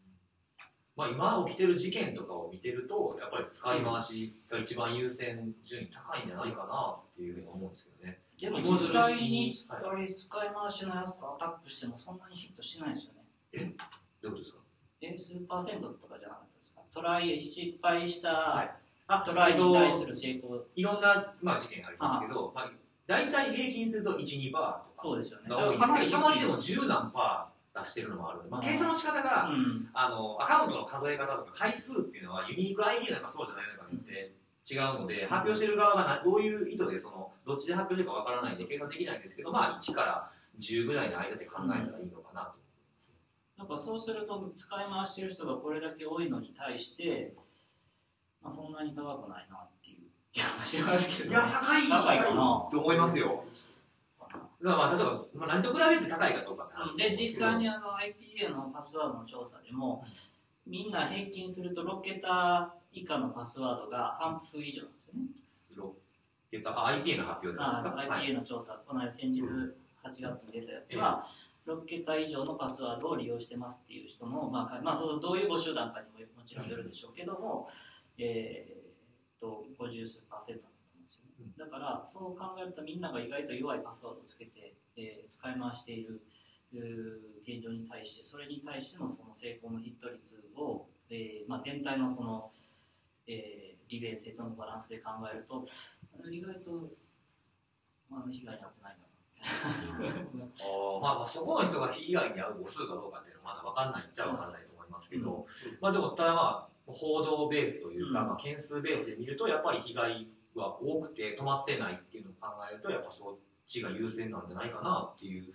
[0.96, 8.20] まあ、今起きてる事件とかを見てると、やっぱり使い回しが一番優先順位高いんじゃないかなっていうふうに思うんですけどね。
[8.40, 13.76] でも実際に使い回しのやつがアタックしてもそんなにヒットしないですよね。
[14.22, 14.58] どういうことですか？
[15.02, 16.82] え数パーセントとかじゃなかったですか？
[16.94, 18.72] トライ失敗した、はい。
[19.08, 20.66] あトライに対する成功。
[20.76, 22.72] いろんな、まあ、事件ありますけど、まあ、
[23.08, 25.50] 大体平均すると1、2%とかそうですよね。
[25.50, 28.66] が多いんですけど、たまにでも低い10何パー出してるのもあるので、まあ、うん。
[28.66, 29.90] 計算の仕方が、うん。
[29.94, 34.34] あのアカウントの数え方とか回数っていうのはユニーク ID なのかそうじゃないのかによって
[34.70, 42.62] 違うので、発表してる側がなどういう意図でそのどっちで発表してるかわからないんで計算できないんですけど、まあ、1から10ぐらいの間で考えたらいいのかなと。
[43.58, 47.34] なんかそうすると使い回してる人がこれだけ多いのに対して、
[48.42, 49.98] まあ、そんなに高くないなっていう
[50.34, 52.68] 気がしますけど、いや、高い高いかな。
[52.72, 53.44] と思いますよ。
[54.64, 60.06] まあ、例えば、まあ、何と比べて高いかどうかで実際にあの IPA のパスワードの調査でも
[60.68, 65.26] みんな平均すると6桁以下のパスワードが半数以上なんですよね。
[65.48, 65.96] スロ
[66.48, 71.26] っていうか、あ IPA の発表なんですか、IPA の調査、この間先日8月に出たやつは、
[71.66, 77.70] 6桁以上のパスワードを利用してますっていう人の、まあかまあ、そのどういう募集団かにももちろんよるでしょうけども、
[78.18, 80.71] えーっと50数パーセント
[81.62, 86.22] だから、そう考えるとみんなが意外と弱いパスワードをつけて、えー使い回している
[87.44, 92.52] 現状に対してそれに対してのその成功のヒット率を、えーまあ、全体のその、
[93.28, 95.64] えー、利便性とのバランスで考えると
[96.30, 96.92] 意外と、
[98.10, 99.06] まあ、被害に遭ってないな
[101.02, 105.46] まあまあそこの人が被害に遭う母数かどうかっていうのはまだ分かんないっちゃ分かんないと思いますけど、
[105.82, 108.28] まあでもただまあ報道ベースというか、うん。
[108.28, 110.28] まあ、件数ベースで見るとやっぱり被害
[110.60, 113.36] は多くて止まってないっていうのを考えるとやっぱそっ
[113.68, 115.54] ちが優先なんじゃないかなっていう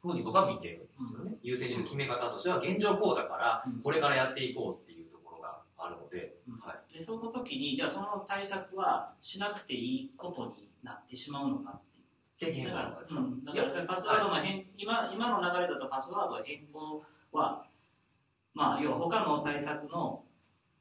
[0.00, 3.82] ふうに僕は見てるんですよね、優先順位の決め方としては現状こうだからうん。
[3.82, 6.54] これからやっていこうっていうところがあるので、うん。
[6.58, 11.80] はい、でその時にじゃあその対策はしなくていいことになってしまうのかっ
[12.38, 17.64] ていう経験があるんですか、うん、だからそれパスワードの変、今今の流れだとパスワード変更は、
[18.54, 20.24] まあ、要は他の対策の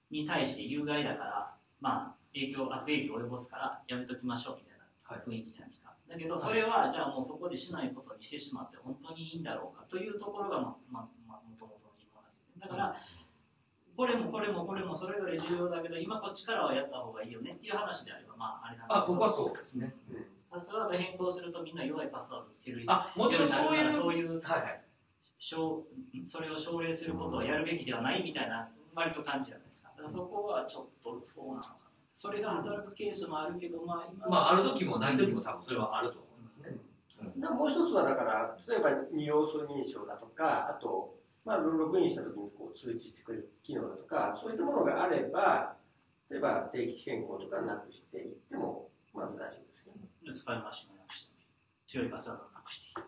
[0.09, 4.86] に対して有害だから、まあ、影響悪影響を及ぼすからやめときましょうみたいな
[5.26, 5.91] 雰囲気じゃないですか。
[6.08, 12.62] だけどそれはじゃあもうそこでしないことにしてしまって本当にいいんだろうかというところがまあまあまあ元々の疑問なんですね。
[12.62, 12.96] だから
[13.96, 19.06] これもこれもこれもそれぞれ重要だけど今こっちからはやった方がいいよねっていう話であればまああれなんだけど。
[19.06, 19.94] あ僕はそうですね、
[20.50, 24.82] パスワード変更するとみんな弱いパスワードつけるあもちろんそういうそういうはいはい。
[25.39, 25.84] 奨
[26.24, 29.89] それを奨励することをやるべきではないみたいな割と感じじゃないですか。
[29.89, 31.81] だからそこはちょっとそうなのかな
[32.21, 36.77] それが働くケースもあるけどまあ今まあある時もない時も多分それはあると思いますね、
[37.39, 45.73] だからもう一つはだから例えば二要素認証だとかあと、まあ、ログインした時にこう通知してくれる機能だとかそういったものがあれば
[46.29, 49.89] 例えば定期変更とかなくしていってもまず大丈夫ですけ
[50.27, 51.34] ど、使い回しもなくして
[51.88, 53.01] 強いパスワードをなくして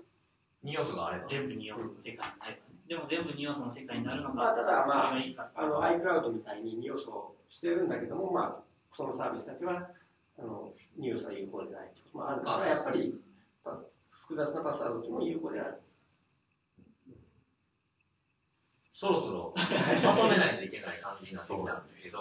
[0.63, 1.27] 二要素があれば。
[1.27, 2.73] 全部2要素の世界になればね。
[2.87, 5.13] でも全部2要素の世界になるのか、まあ、ただまあ
[5.53, 9.89] あの iCloud みたいに2要素をしてるんだけども、まあ、そのサービスだけは
[10.37, 12.17] あの2要素は有効でないと。
[12.17, 13.19] もあるからやっぱり
[13.63, 13.79] パ
[14.11, 15.81] 複雑なパスワードっていうのも有効である。
[18.91, 19.53] そろそろ
[20.05, 22.19] まとめないといけない感じになってきたんですけど、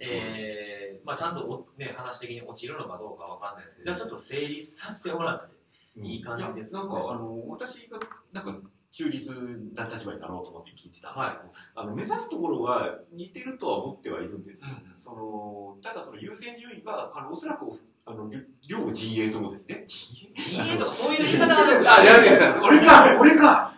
[0.00, 5.56] えーまあ、ちゃんとお、ね、話的に落ちるのかどうかわかんないですけど、じゃあちょっと整理させてもらって
[5.96, 7.98] いい感じですなんか、あの、私が、
[8.32, 9.32] なんか、中立
[9.74, 14.70] な立場になろうと思って聞いてたんですけど、あの目指すところは似てるとは思ってはいるんですよ。
[14.70, 17.66] うんうんそのただその優先順位が、あのおそらく
[18.04, 18.40] あの両
[18.86, 19.84] 両陣営ともですね。
[19.86, 23.74] 陣営陣営とかそういう言い方があやべえ、俺か、俺か。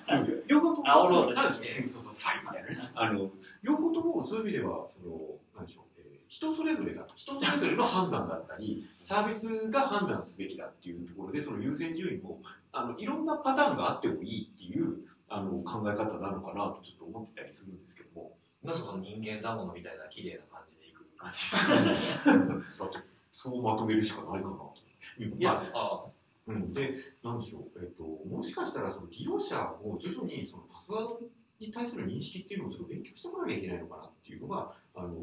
[0.47, 2.91] 両方とも、煽そうそう、ファイみたいなね。
[2.95, 3.31] あの、
[3.63, 5.19] 両方ともそういう意味では、その、
[5.57, 7.15] なんでしょう、えー人それぞれだと。
[7.15, 12.41] 人それぞれの判断だったり、サービスが判断すべきだっていうところで、その優先順位も、
[12.73, 18.37] あの、いろんなパターンがあってもいいっていう、あの、考え方なのかなとちょっと思ってたりするんですけども。
[18.63, 21.51] なその人間だものみたいな綺麗な感じでいく感じ
[21.89, 22.47] ですね。
[22.79, 22.99] だって、
[23.33, 24.75] そうまとめるしかないかなと。
[25.19, 26.05] いまや、あ
[26.47, 31.21] うん、で、なんでしょう、えっと、もしかしたらその利用者も徐々にそのパスワード
[31.61, 35.17] に対する認識っていうのをちょっと勉強してもらわなきゃいけないのかなっていうのが、あの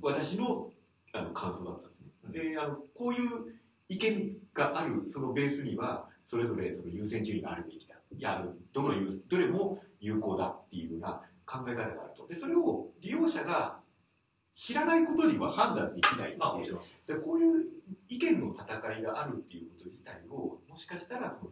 [0.00, 0.70] 私の
[1.12, 2.50] あの感想だったんですね。
[2.52, 3.54] であの、こういう
[3.88, 7.94] 意見があるそのベースには、それぞれその優先順位があるべきだ。
[8.16, 12.26] いや、どの優どれも有効だっていうような考え方があると。
[12.26, 13.80] で、それを利用者が
[14.52, 16.80] 知らないことには判断できないまあもち、ろん。
[17.06, 17.66] でこういう
[18.08, 21.50] 意見の戦いがあるっていうこと自体をもしかしたらその、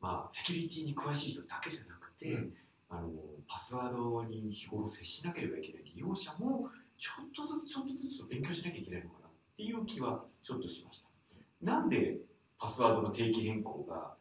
[0.00, 2.52] まあ、セキュリティに詳しい人だけじゃなくて、うん
[2.92, 3.08] あの
[3.48, 11.08] パスワードに日頃接しなければいけない利用者もちょっとずつちょっとずつ勉強しなきゃいけないのかなっていう気はちょっとしました。
[11.62, 12.18] なんで
[12.62, 14.14] パスワードの定期変更が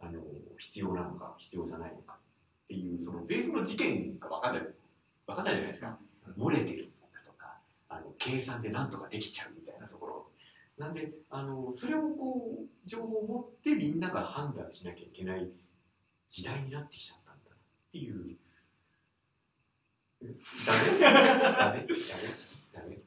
[0.00, 0.20] あの
[0.58, 4.66] 必要なのか必要じゃないのかっていうそのベースの事件が分かんない
[5.26, 5.98] 分かんないじゃないですか。
[6.36, 7.56] 漏れてるだとか
[7.88, 10.26] あの計算でなんとかできちゃうみたいなところ。
[10.76, 15.48] なんであのそれをこう情報を持ってみんなが判断しなきゃいけない
[16.28, 17.58] 時代になってきちゃったんだなっ
[17.92, 18.36] ていう。
[20.20, 20.34] え
[20.66, 21.00] ダメ？
[21.00, 21.80] ダメ？
[21.80, 21.86] ダメ？
[22.74, 22.98] ダメ？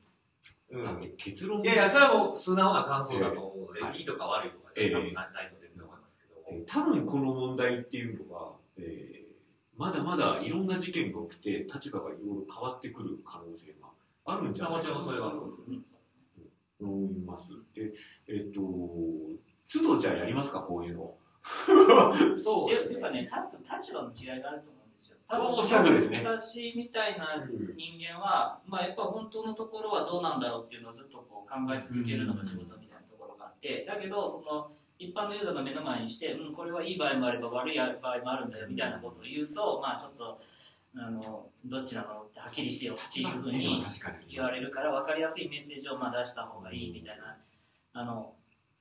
[0.72, 0.84] うん。
[0.84, 4.00] だって結論いやいや、それはもう素直な感想だと思うので、はい。
[4.00, 6.44] いいとか悪いとかええで多分ないないと全然思いますけど。
[6.52, 9.30] えー多分この問題っていうのは、えー
[9.78, 13.88] まだまだいろんな事件が起きて立場がいろいろ変わってくる可能性が
[14.26, 15.80] あるんじゃないもちろんそれはそうですね
[16.82, 17.54] 思います。
[17.74, 17.94] で、
[18.28, 21.16] えっ、と、都度じゃあやりますか、こういうの。
[22.38, 23.12] そうですねっていうか。
[23.12, 25.18] ね、多分立場の違いがあると思うんですよ。
[25.28, 32.89] 多分おっしゃる通りですね私みたいな人間は、まあ、やっぱ本当のところはどうなんだろうっていうのをずっとこう考え続けるのが仕事み
[33.60, 40.40] って、だけどその一般のユーザーが目の前にして、うん、これはいい場合もあれば悪い場合もあるんだよみたいなことを言うと、まあちょっと
[40.98, 43.84] あのどっちなのってはっきりしてよっていうふうに
[44.30, 47.38] 言われるから分かりやすいメッセージをまあ出した方がいいみたいな
[47.94, 48.34] あの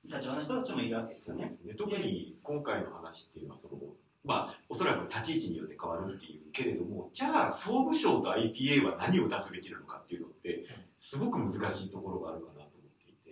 [0.05, 1.51] 立場の人たちもいるわけですよね。
[1.63, 1.73] ね。
[1.75, 3.77] 特に今回の話っていうのは、その、
[4.23, 10.65] まあ、おそらく立ち位置によって変わるっていうけれども、じゃあ、総務省と IPA は何を出すべきなのかっていうのって、
[10.97, 12.58] すごく難しいところがあるかな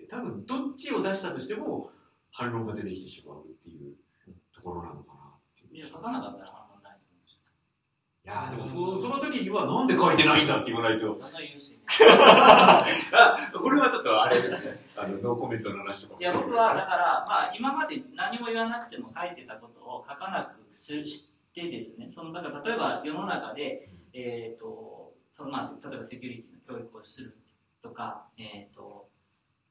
[0.09, 1.91] 多分、どっちを出したとしても、
[2.31, 3.95] 反論が出てきてしまうっていう
[4.53, 5.21] ところなのかな
[5.65, 7.17] っていや、書かなかったら反論ないと思
[8.23, 11.17] いやーでもそその時にはなんで書いてないんだって言わないと。
[13.13, 14.85] あ、これはちょっとあれですね。
[14.97, 16.21] あの、ノーコメントの話とかも。
[16.21, 27.37] いや、僕は、だから、まあ、今まで何も言わなくても書いてたことを書かなくすしてですね、その、だから、例えば世の中で、えっ、と、その、まあ、例えばセキュリティの教育をする
[27.81, 29.06] とか、えっ、と、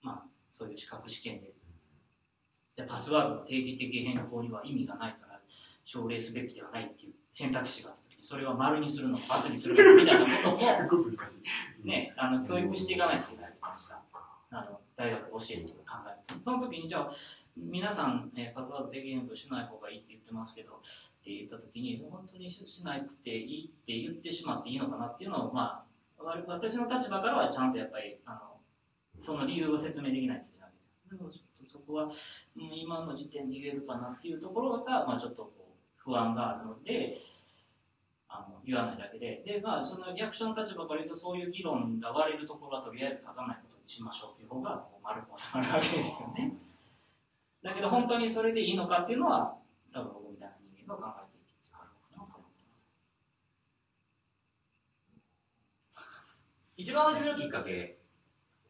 [0.07, 0.23] まあ、
[0.57, 1.53] そういう資格試験で、
[2.77, 5.41] でパスワードの定義的変更には意味がないから、
[5.85, 11.39] 奨励すべきではないっていう選択肢があった時に、それは丸にするのか、×にするのかみたいなことも、 すごく難し
[11.83, 11.87] い。
[11.89, 14.03] ね、あの教育していかないといけないですか
[14.53, 17.09] ら、あの大学で教えるとか考えて、その時にじゃあ、
[17.57, 20.77] 皆さん、えーパスワード定義変更しない方がいいって言ってますけど、っ
[21.25, 25.85] て言った時に、本当にししなくていいって言ってしまっていいのかなっていうのを、ま
[26.19, 28.56] あ、わ私の立場からはちゃんとやっぱり、あの
[29.21, 30.71] その理由を説明できないといけない
[31.11, 32.11] で、でもちょっとそこは、うん
[32.57, 37.19] 今の時点で言えるかなっていうところが、まあ、ちょっとこう不安があるので、
[38.29, 46.53] あの言わないだけで、で、まあ、その役所の立場から言うと、そういう議論が割れるところはとりあえず書かないことにしましょうっていう方が、丸く収まるわけですよね。
[47.63, 49.57] だけど、本当にそれでいいのかっていうのは、
[49.93, 52.87] 多分僕みたいな人間が考えていくかなと思ってます。
[56.77, 57.96] 一番初めのきっかけ、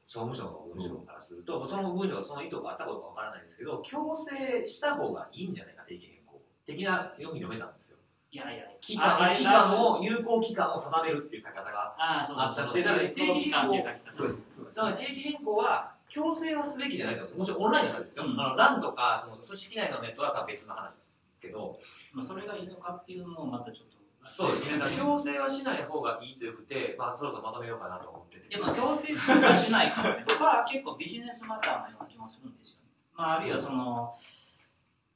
[0.06, 6.40] 総務省の文書からすると、その文書がその意図があったことかわからないんですけど、強制した方がいいんじゃないか、定義変更。
[6.64, 7.98] 的なように読めたんですよ。
[8.30, 14.64] いやいや、期間期間を、有効期間を定めるっていう書き方があったので、だから定義変更、そうです。
[14.74, 18.26] だから定義変更は強制はすべきじゃないともちろんオンラインのサービスですよ。
[18.26, 21.78] うんあの LAN とかその組織内のネットワークは別の話ですけど、
[22.12, 23.85] まあ、それがいいのかっていうのもまたちょっと。
[24.26, 24.90] そうですね。
[24.90, 28.48] 強制はしない方がいいというくて、まあそろそろまとめようかなと思ってて。
[28.48, 32.88] でも強制はしないからね、 僕は結構ビジネスマターのような気もするんですよ、ね。
[33.14, 34.12] まあ、あるいはその、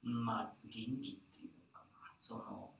[0.04, 2.70] うんまあ、倫理っていうのかな、その、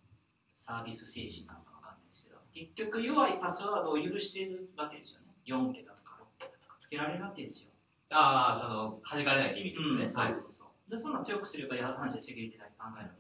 [0.55, 5.27] サービス精神なのかわかんないですけど、結局弱いパスワードを許しているわけですよね。
[5.45, 7.71] 4桁とか6桁とかつけられるわけですよ。
[8.11, 10.05] ああ、あの、弾かれないって意味ですね。
[10.05, 10.33] うんそうはい。
[10.33, 12.67] そうそうでそんな強くすればいい話でセキュリティだ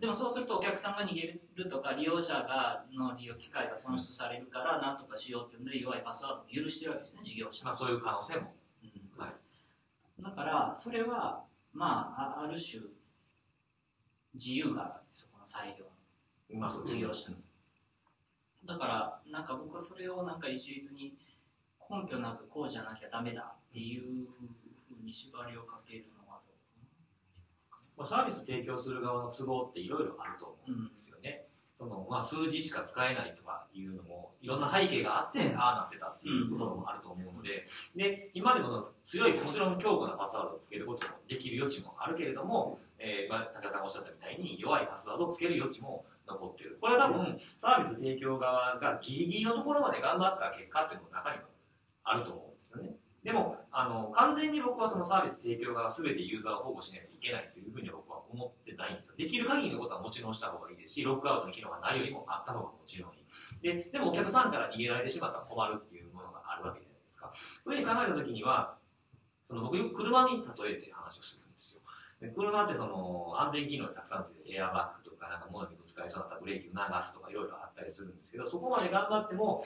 [0.00, 8.54] でもそうするとお客さんが逃げるとか利用者がの利用機会が損失されるからなんとかしようっていうんで弱いパスワードを許してるわけですね事業者まあそういう可能性も。
[8.82, 9.20] うん。
[9.20, 10.22] はい。
[10.22, 12.82] だからそれはまああある種
[14.34, 15.84] 自由があるんですよこの裁量
[16.58, 17.30] まあ事業者
[18.64, 21.16] だからなんか僕はそれをなんか一律に
[21.90, 24.26] 根拠なくこうじゃなきゃダメだっていう
[24.88, 26.19] ふうに縛りをかけるの
[28.04, 31.46] サービス提供する側の都合っていろいろあると思うんですよね。
[31.80, 37.64] そのまあ、数字しか使えないとかいうのもいろんな背景があって、ああなってたっていうこともあると思うので
[37.96, 51.44] で今でもその強いもちろん強固なパスワードをつけることもできる余地もあるけれども、えーまあ、高田さんがおっしゃったみたいに弱いパスワードをつける余地も残っているこれは多分サービス提供側がギリギリのところまで頑張った結果っていうのも中には
[52.04, 52.92] あると思うんですよね。
[53.22, 59.14] でもあの完全に僕はそのサービス提供側が全てユーザーを保護しないといけないというふうに僕は思ってないんですよ。
[59.18, 63.24] できる限りのことはもちろんした方がいいですし、ロックアウトの機能がないよりもあった方がもちろんいい。
[63.60, 67.32] で、でもお客さんから逃げられてしまったら困るっていうものがあるわけじゃないですか。
[67.62, 68.78] そういうふうに考えたときには、
[69.44, 71.82] その僕よく車に例えて話をするんですよ。
[72.20, 79.62] で車ってその安全機能がたくさんあって、エアバッグとかなんか物にぶつかりそうになったらブレーキを流すとかいろいろあったりするんですけど、そこまで頑張っても、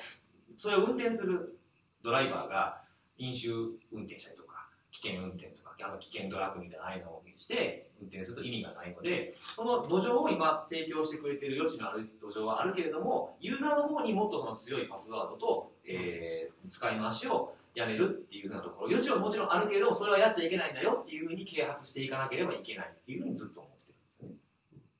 [0.58, 1.58] それを運転する
[2.02, 2.83] ドライバーが
[3.18, 3.48] 飲酒
[3.92, 24.36] 運転したりとか、危険運転とか、あの危険ドラッグみたいなああいうのをして運転すると意味がないので、その土壌を今提供してくれている余地のある土壌はあるけれども、ユーザーの方にもっとその強いパスワードと、えー使い回しをやめるっていうふうなところ、余地はもちろんあるけれども、それはやっちゃいけないんだよっていうふうに啓発していかなければいけないっていうふうにずっと思ってるんですよね。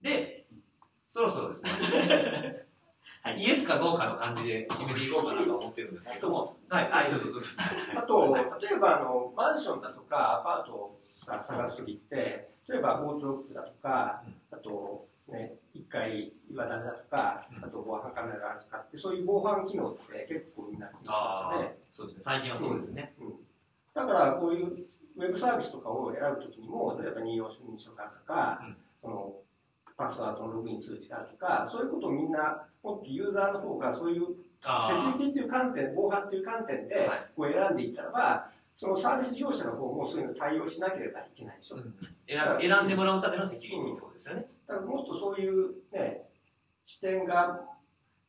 [0.02, 0.44] で、
[1.06, 1.70] そろそろですね、
[3.32, 7.46] イエスかどうかの感じで締めていこうかなと思ってるんですけども、はい、はい、どうぞどうぞ。
[7.96, 23.14] あと、例えばあのマンションだとかアパートを探すときって、例えばオートロックだとか、あと、ね、1階岩棚だとか、あと防犯カメラだとかって、そういう防犯機能って結構みんな気にしますよね。、そうですね、最近はそうですね。
[23.20, 23.34] うん。
[23.94, 24.66] だからこういう
[25.16, 28.76] ウェブサービスとかを選ぶときにも、例えば任用認証があるとか、うん
[29.96, 41.76] パスワードのログイン通知があるとか、そういうことをみんな、もっとユーザーの方がそういうセキュリティという観点、防犯という観点ではいこう選んでいったらば、そのサービス事業者の方もそういうの対応しなければいけないでしょ。
[41.76, 41.94] うん
[42.26, 44.46] 選んでもらうためのセキュリティってことですよね。
[44.66, 46.22] だからもっとそういうね、
[46.86, 47.60] 視点が、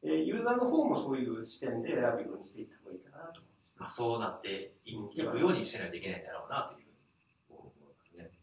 [0.03, 3.75] えーユーザーの方もそういう視点で選ぶようにしていった方がいいかなと思います。
[3.77, 6.84] まあ、そうなっていいくようにしないといけないんだろうなという。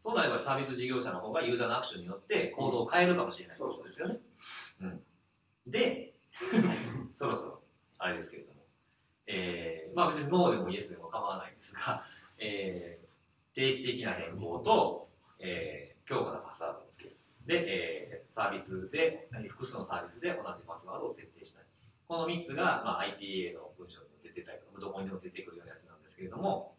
[0.04, 4.18] そうなればサービス事業者の方がユーザーのアクションによって行動を変えるかもしれないということですよね。
[4.80, 5.02] うん、
[5.66, 6.14] で、
[7.14, 7.62] そろそろ、
[7.98, 8.62] あれですけれども、
[9.26, 12.04] えー、まあ別にノーでもイエスでも構わないんですが、
[12.38, 17.16] えー、定期的な変更と、えー、強固なパスワードをつける。
[17.46, 21.64] で、えー、サービスで、複数のサービスで同じパスワードを設定しない。
[22.08, 26.74] この3つが、まあ、IPA の文章にも出てたりとか、どこにでも出てくるようなやつなんですけれども、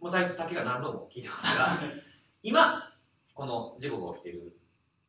[0.00, 1.78] もうささっきから何度も聞いてますが、
[2.46, 2.92] 今、
[3.34, 4.52] この事故が起きている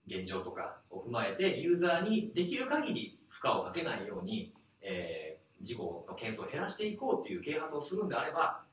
[0.08, 8.64] 現状とかを踏まえて、ユーザーにできる限り負荷をかけないように、えー、事故の件数を減らしていこうという啓発をするんであれば、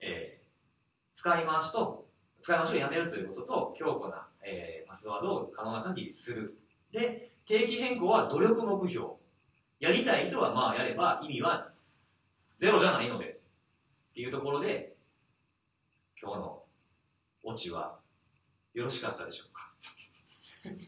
[0.00, 2.06] えー、使い回しと、
[2.40, 6.56] 使い回しをやめるということと、強固な、えー、パスワードを可能な限りする。
[6.92, 9.14] で、定期変更は努力目標。
[9.80, 11.72] やりたい人はまあやれば意味は
[12.56, 13.40] ゼロじゃないので
[14.10, 14.94] っていうところで
[16.22, 16.62] 今日の
[17.42, 17.98] オチは
[18.74, 19.72] よろしかったでしょうか？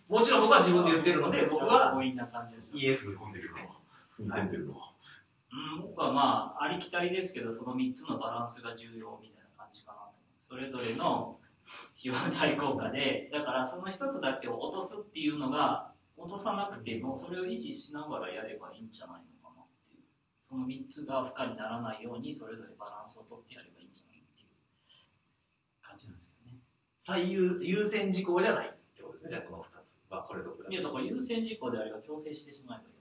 [0.08, 2.00] もちろん僕は自分で言ってるので僕は
[2.74, 3.68] イエス踏んでるね
[4.18, 4.24] の。
[4.26, 4.74] 踏んでるの。
[5.52, 10.14] うん、僕はまあありきたりですけどその3つのバランスが重要みたいな感じかなと。
[10.48, 11.38] それぞれの
[11.98, 20.04] 費用対効果でだからその1つだけを落とすっていうのが落とさなくてもそれを維持しながらやればいいんじゃないのかなっていう。
[20.40, 24.48] その3つが負荷にならないようにそれぞれバランスをとってやればいいんじゃないっていう
[25.82, 26.60] 感じなんですよね
[27.06, 29.30] 最優優先事項じゃないってことですね。
[29.32, 32.94] じゃあこの2つはこれといやだから優先事項であれば強制してしまえばいい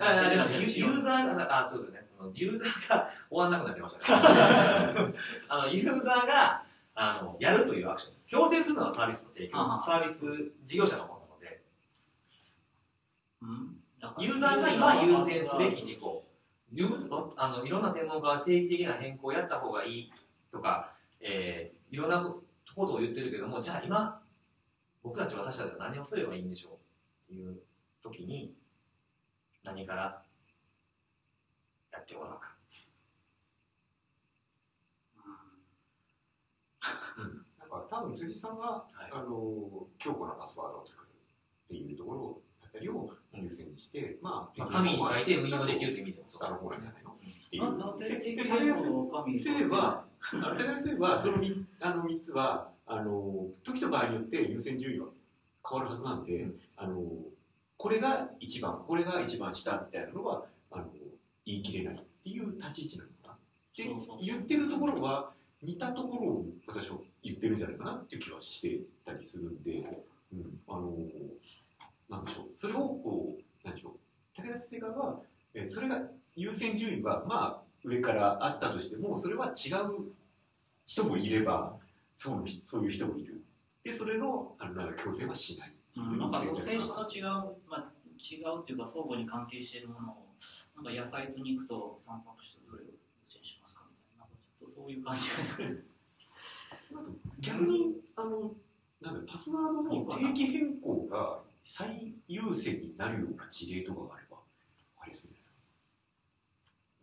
[0.00, 2.00] ああでもユユーザーが、あ、そうですね。
[2.34, 5.02] ユーザーが終わんなくなっちゃいました。
[5.02, 5.14] ね。
[5.48, 6.64] あの、ユーザーが、
[6.94, 8.24] あの、やるというアクションです。
[8.26, 9.78] 強制するのはサービスの提供。
[9.78, 11.62] サービス事業者の方なので、
[13.42, 13.76] うん。
[14.18, 16.24] ユーザーが今優先すべき事項、
[17.36, 20.12] あのいろんな専門家は定期的な変更をやった方がいい
[20.50, 22.34] とか、えーいろんな
[22.74, 24.22] ことを言ってるけども、じゃあ今、
[25.02, 27.60] 僕たち私たちは何をすればいいんでしょうっていう
[28.02, 28.54] 時に、
[29.64, 30.22] 何から
[31.92, 32.56] やってもらうか。
[37.58, 39.10] なんか多分辻さんは、はい。
[39.12, 46.54] あの強固なパスワードを作るっていうところだったりを優先にして、まあ、まあ、紙に書いて運用できるという意味でも使う。
[46.54, 47.10] 方なんじゃないの？
[47.10, 47.18] っ
[47.50, 47.98] ていう。
[47.98, 55.06] で定期で変更を紙にすれば、あの例えばすれば、その 3, あの3つは、あの時と場合によって優先順位は
[55.68, 56.46] 変わるはずなんで、
[56.76, 57.02] あの
[57.76, 60.86] これが一番、これが一番下みたいなのはあの
[61.46, 63.36] 言い切れないっていう立ち位置なのかなっ
[63.74, 63.84] て
[64.22, 65.30] 言ってるところは
[65.62, 70.02] 似たところを私は言ってるんじゃないかなっていう気はしてたりするんで、
[70.32, 70.94] うん、あの
[72.10, 72.46] なんでしょう。
[72.56, 74.42] それをこうなんでしょう。
[74.42, 75.20] 武田先生側は
[75.54, 76.02] えそれが
[76.34, 80.12] 優先順位はまあ上からあったとしてもそれは違う
[80.86, 81.76] 人もいれば
[82.16, 83.42] そうそういう人もいる。
[83.84, 85.72] でそれのあのなんか強制はしない。
[85.96, 87.24] うん、なんか選手と違う、
[87.68, 90.26] まあ、違うっていうか相互に関係しているものを
[90.76, 92.92] なんか野菜と肉とタンパク質どれを優
[93.28, 93.82] 先しますか？
[93.88, 95.86] みたいななんかちょっとそういう感じがする。
[97.40, 98.54] 逆にあの
[99.00, 101.40] なんだパスワードの定期変更が
[101.72, 101.86] 最
[102.26, 104.42] 優先になるような事例とかがあれば分
[104.98, 105.46] かりやすいんじゃ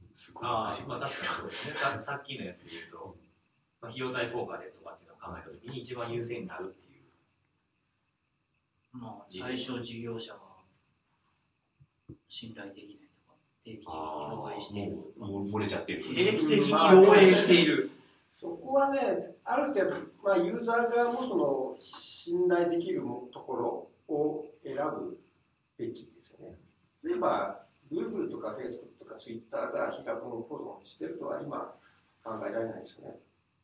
[0.03, 1.79] ないですかすごい難しいああ、まあ確かにそうですね。
[1.79, 3.17] さ さっきのやつで言うと、
[3.79, 7.03] まあ、費用対効果でとかっていうのを考えたときに一番優先になるっていう。
[8.91, 10.41] まあ最初事業者が
[12.27, 17.89] 信頼できないとか定期的に漏洩しているとかもう漏れちゃってる定期的に漏洩している。
[18.35, 23.01] そこはね、ある程度、まあ、ユーザー側もその信頼できる
[23.31, 25.19] ところを選ぶ
[25.77, 26.57] べきですよね。
[27.03, 31.73] 例えば、Google とか Facebook とか Twitter が非楽の保存してるとは今
[32.23, 33.15] 考えられないですよね。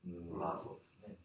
[0.07, 1.15] うん、まあそうですね。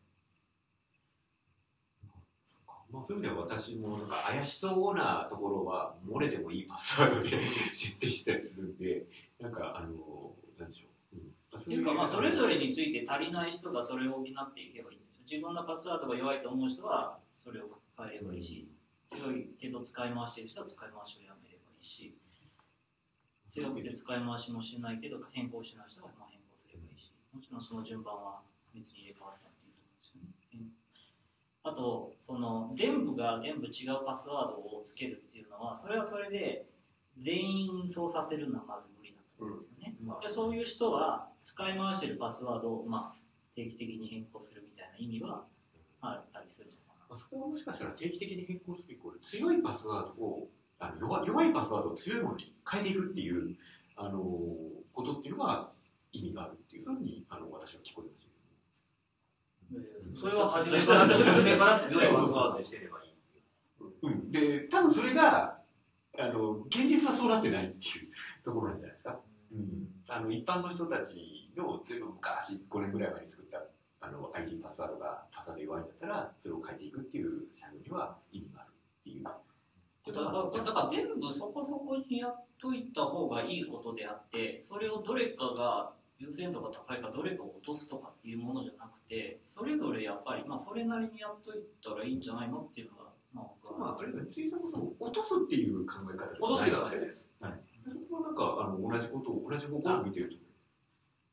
[2.90, 9.06] まあ、そういう意味では私もなんか怪しそうなところは漏れてもいいパスワードで 設定したりするんで
[9.38, 18.66] なんかあのなんでしょう、うんまあ、っていうかまあそれぞれについて足りない人がそれを補っていけばいいんですよ自分のパスワードが弱いと思う人はそれを変えればいいし
[19.08, 22.14] 強いけど使い回している人は使い回しをやめればいいし
[23.50, 28.40] 強くて使い回しもしないけど変更しない人はまあ変更すればいいしもちろんその順番は
[28.74, 30.00] 別に入れ替わったっていいと思うんで。
[30.00, 30.78] すよねうん
[31.64, 36.66] あとその全部が全部違うパスワードをつけるっていうのはそれはそれで
[37.16, 40.26] 全員そうさせるのはまず無理だと思うんですよね、まあ。
[40.26, 43.18] でそういう人は使い回してるパスワードを、まあ、
[43.54, 45.44] 定期的に変更するみたいな意味は
[46.00, 50.48] あったりするのかまあそこはもしかしたら定期的に変更するイコール強いパスワードを
[50.78, 53.56] あの弱弱いパスワードを強いものに変えていくっていう、
[53.96, 54.20] あの
[54.92, 55.70] ことっていうのが
[56.12, 58.28] 意味があるっていうふうにあの私は聞こえました
[60.14, 63.14] それは初めから初めから強いパスワードにしてればいい。
[64.02, 64.10] う。
[64.10, 65.58] ん、で多分それが
[66.18, 69.20] あの現実はそうなってないっていうところなんじゃないですか、
[69.52, 73.62] うん、あの一般の人たちのずいぶん昔5年ぐらい前に作った
[74.00, 79.24] あの ID パスワードがパスワード弱いんだったらそれを変えていくっていう作業には意味があるっていう。
[79.24, 79.32] だ
[80.12, 93.78] からだから全部そこそこにやっといた方がいいことであってそれをどれかが優先度が高いかどれかを落とすとかっていうものじゃなくてそれぞれやっぱりまあそれなりにやっといたらいいんじゃないのっていうのがまあ僕は。
[93.78, 97.30] まあとりあえず辻さんもその落とすっていう考え方落とすではないでです。
[97.88, 100.47] そこはなんかあの同じことを同じ方向を見てるとうん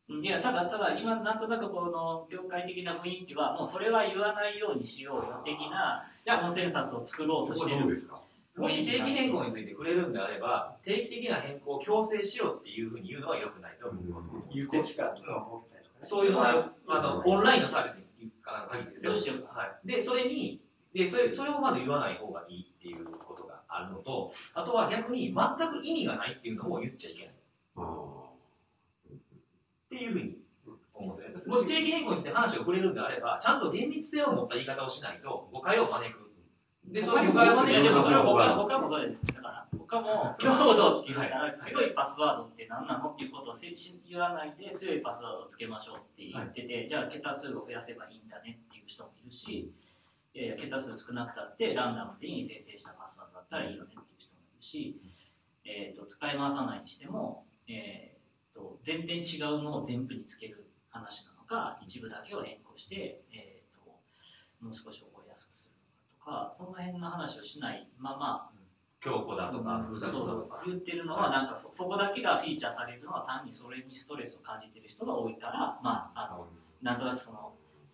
[0.08, 6.06] いやただただ今なんとなくこの業界的な雰囲気はもうそれは言わないようにしようよ的な
[6.42, 8.22] コンセンサスを作ろうとしてるですか？
[8.56, 14.04] もし定期変更について触れるんであれば、定期的な変更を強制しろっていうふうに言うのは良くないと思う。
[14.54, 16.04] 有効期間とかを設けたりとかね。
[16.04, 19.12] そういうのは、あの、オンラインのサービスに限ってですよ。
[19.12, 19.88] どうしようかはい。
[19.88, 20.62] で、それに、
[20.94, 27.34] で、それ、それをまず言わない方がいいっていうことがあるのと、あとは逆に全く意味がないっていうのも言っちゃいけない。
[27.76, 27.82] あ
[29.96, 30.38] っていうふうに
[30.94, 31.56] 思うんですね。
[31.56, 36.32] もし定期変更について話を触れるんであれば、ちゃんと厳密性を持った言い方をしないと誤解を招く。
[36.86, 37.72] で、そういう誤解を招く。
[37.72, 43.56] いやでもそれは僕は他他もそうですだから他も強度って言ったら強いパスワードって何なのっていうことを
[44.08, 49.72] 言わないで強いパスワードをつけましょうって言ってて、じゃあ桁数を増やせばいいんだねっていう人もいるし、
[50.34, 55.00] いやいや桁数少なくたってランダム的に生成したパスワードだったらいいよねっていう人もいるし、
[55.66, 58.15] えー、と使い回さないにしても、えー、
[58.56, 63.92] と全然違うのを全部につける話なのか一部だけを変更して、えー、と
[64.62, 65.72] もう少し覚えやすくする
[66.20, 68.50] のかとかその辺の話をしないまま
[69.02, 70.64] 強固だとか、複雑だとか。
[70.66, 76.48] 言ってるのはなんかそそこだけがフィーチャーされるのは単にそれにストレスを感じてる人が多いからまああの
[76.82, 77.54] なんとなくその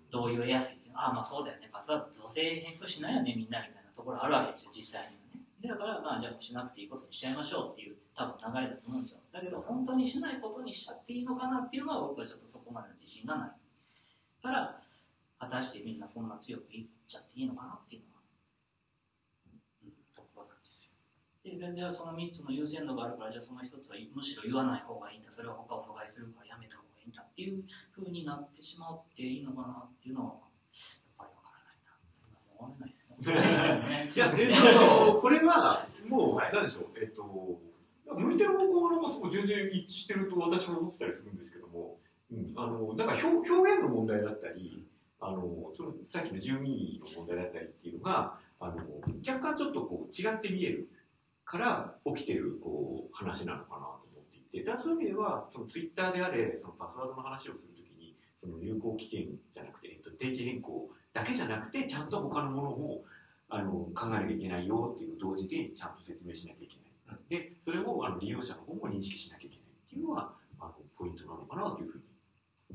[0.10, 1.70] 同意を得やすいっていうのはあまあそうだよね。
[1.72, 5.21] パスワードどうせ変更しないよねみんなみたいなところあるわけですよ実際に
[5.68, 9.20] だからまあじゃあしなくていいことにしちゃいましょうっていう多分流れだと思うんですよ。
[9.32, 13.52] だけど本当にしないことにしちゃっていいのかなっていうのは僕はちょっとそこまでの自信がない。
[14.42, 14.82] から
[15.40, 18.22] 果たしてみんなそんな強く言っちゃっていいのかなっていうのは、
[19.86, 21.58] うん、ところなんですよ。
[21.58, 30.34] でじゃあその3つの優先度があるからじゃあその1つはむしろ言わない方がいいんだそれは他を阻害するからやめた方がいいんだっていうふうになってしまっていいのかなっていうのは
[34.16, 37.60] いや、えっと、これは、もう、なんでしょう、えっと、
[38.14, 41.98] 向いてる方向がすごい全然一致してると私も思ってたりするんですけども、
[42.32, 44.86] うん、あの、なんか表表現の問題だったり、
[45.20, 48.76] あの、そのさっきの住民の問題だったりっていうのが、あの、
[49.28, 50.90] 若干ちょっとこう違って見える
[51.46, 63.04] から起きてるこう話なのかなと思っていて、だそういう意味では、そのツイッターであれ、そのパスワードの話をするときに、その有効期限じゃなくて、えっと、定期変更だけじゃなくて、ちゃんと他のものも
[63.54, 67.20] あの考えなきゃいけないよっていう同時でちゃんと説明しなきゃいけない。
[67.30, 72.04] で、それをあの利用者の方も認識しなきゃいけないっていうのはあのポイントなのかなというふうに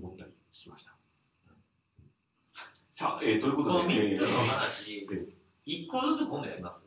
[0.04, 0.94] 思ったりしました。
[2.92, 5.06] さあ、えー、というこことので、3つのえー話、
[5.66, 6.86] 1個ずつ今度やります。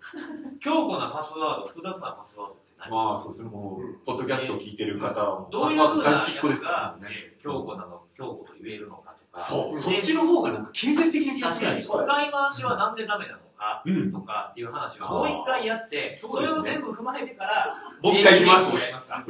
[0.59, 2.89] 強固なパスワード、複雑なパスワードって何？
[2.91, 12.03] まあ、そうですね、もう、ポッドキャストを聞いてる方は、どういうふうなやつが、えー強固なの、強固と言えるのかとか、そう、でそっちの方がなんか建設的な気がす確るんですよ。
[12.03, 13.39] 使い回しはなんでダメなの？
[13.60, 14.12] か、うん。
[14.12, 19.26] とかっていう話をもう一回やって、それを全部踏まえてから、もう一回行きます定期変更やりますか？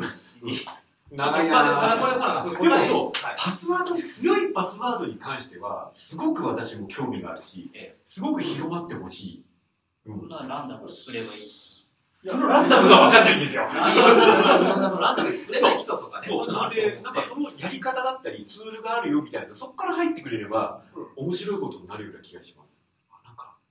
[1.12, 9.44] 長いまあなでもそうはいパスワード、強いパスワードに関しては、すごく私も興味があるしえ、すごく広まってほしい。
[10.06, 10.30] うん。
[10.30, 11.66] ランダム作ればいいし
[12.26, 13.64] そのランダムが分かんないんですよ。
[13.64, 13.74] ラン
[14.82, 20.84] ダムランダムで作れない人とかね、そう、なんで、なんかそのやり方だったり、ツールがあるよみたいな、そこから入ってくれれば、
[21.16, 22.76] 面白いことになるような気がします。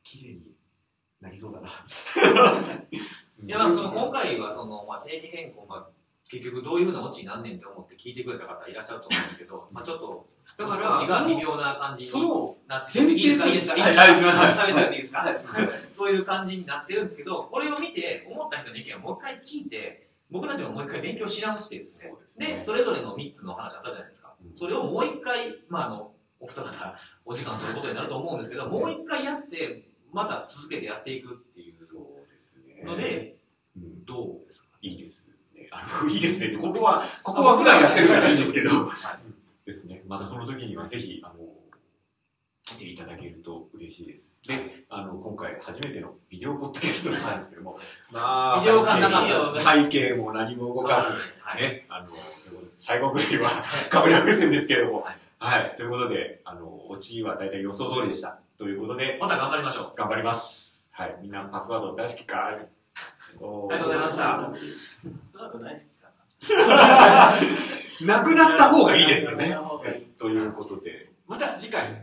[0.08, 0.40] 綺麗に
[1.20, 1.68] なりそうだな。
[3.36, 5.88] いや、まあ、その今回はその、まあ、定期変更、まあ、
[6.30, 13.46] 結局どういうふうなオチになんねんって思って聞いてくれた方いらっしゃると思うんですけど、まあ、ちょっと、だからオチが微妙な感じにその、なっていいですか？
[13.46, 13.76] いいですか？
[13.76, 15.18] いいですか喋ったらいいですか？
[15.18, 15.36] はい
[15.92, 22.46] そういう感じになってるんですけど、これを見て思った人の意見をもう一回聞いて、僕たちももう一回勉強し直してですね、ですね。
[22.46, 24.34] で、それぞれの3つの話あったじゃないですか。
[24.42, 24.56] うん。
[24.56, 32.84] それをもう一回、まあ、あの、お二方、お時間ということになると思うんですけど、もう一回やって、また続けてやっていくっていうそうですね。
[34.06, 34.68] どうですか？
[34.82, 35.68] いいですね。
[35.70, 36.56] あの、 いいですね。
[36.56, 39.18] ここは、ここは普段やってるからいいんですけど、はい
[39.66, 40.02] ですね。
[40.06, 41.34] またその時にはぜひ、あの、
[42.64, 44.40] 来ていただけると嬉しいです。
[44.46, 47.78] で、あの、今回初めてのビデオポッドキャストなんですけども、
[48.10, 51.62] まあ、ビデオ感なかった背景も何も動かはいず、はい。
[51.62, 52.08] ね、あの、
[52.78, 53.50] 最後ぐらいは
[53.90, 55.16] カメラ目線ですけれども、はい。
[55.62, 58.38] はい、ということで、あの、オチは大体予想通りでした。
[58.58, 59.92] ということで、また頑張りましょう。
[59.94, 60.88] 頑張ります。
[60.90, 62.66] はい、みんなパスワード大好きか ありが
[63.38, 64.50] とうございました。
[65.20, 66.08] スワード大好きか
[68.04, 69.56] なくなった方がいいですよね。
[70.18, 72.02] ということで、また次回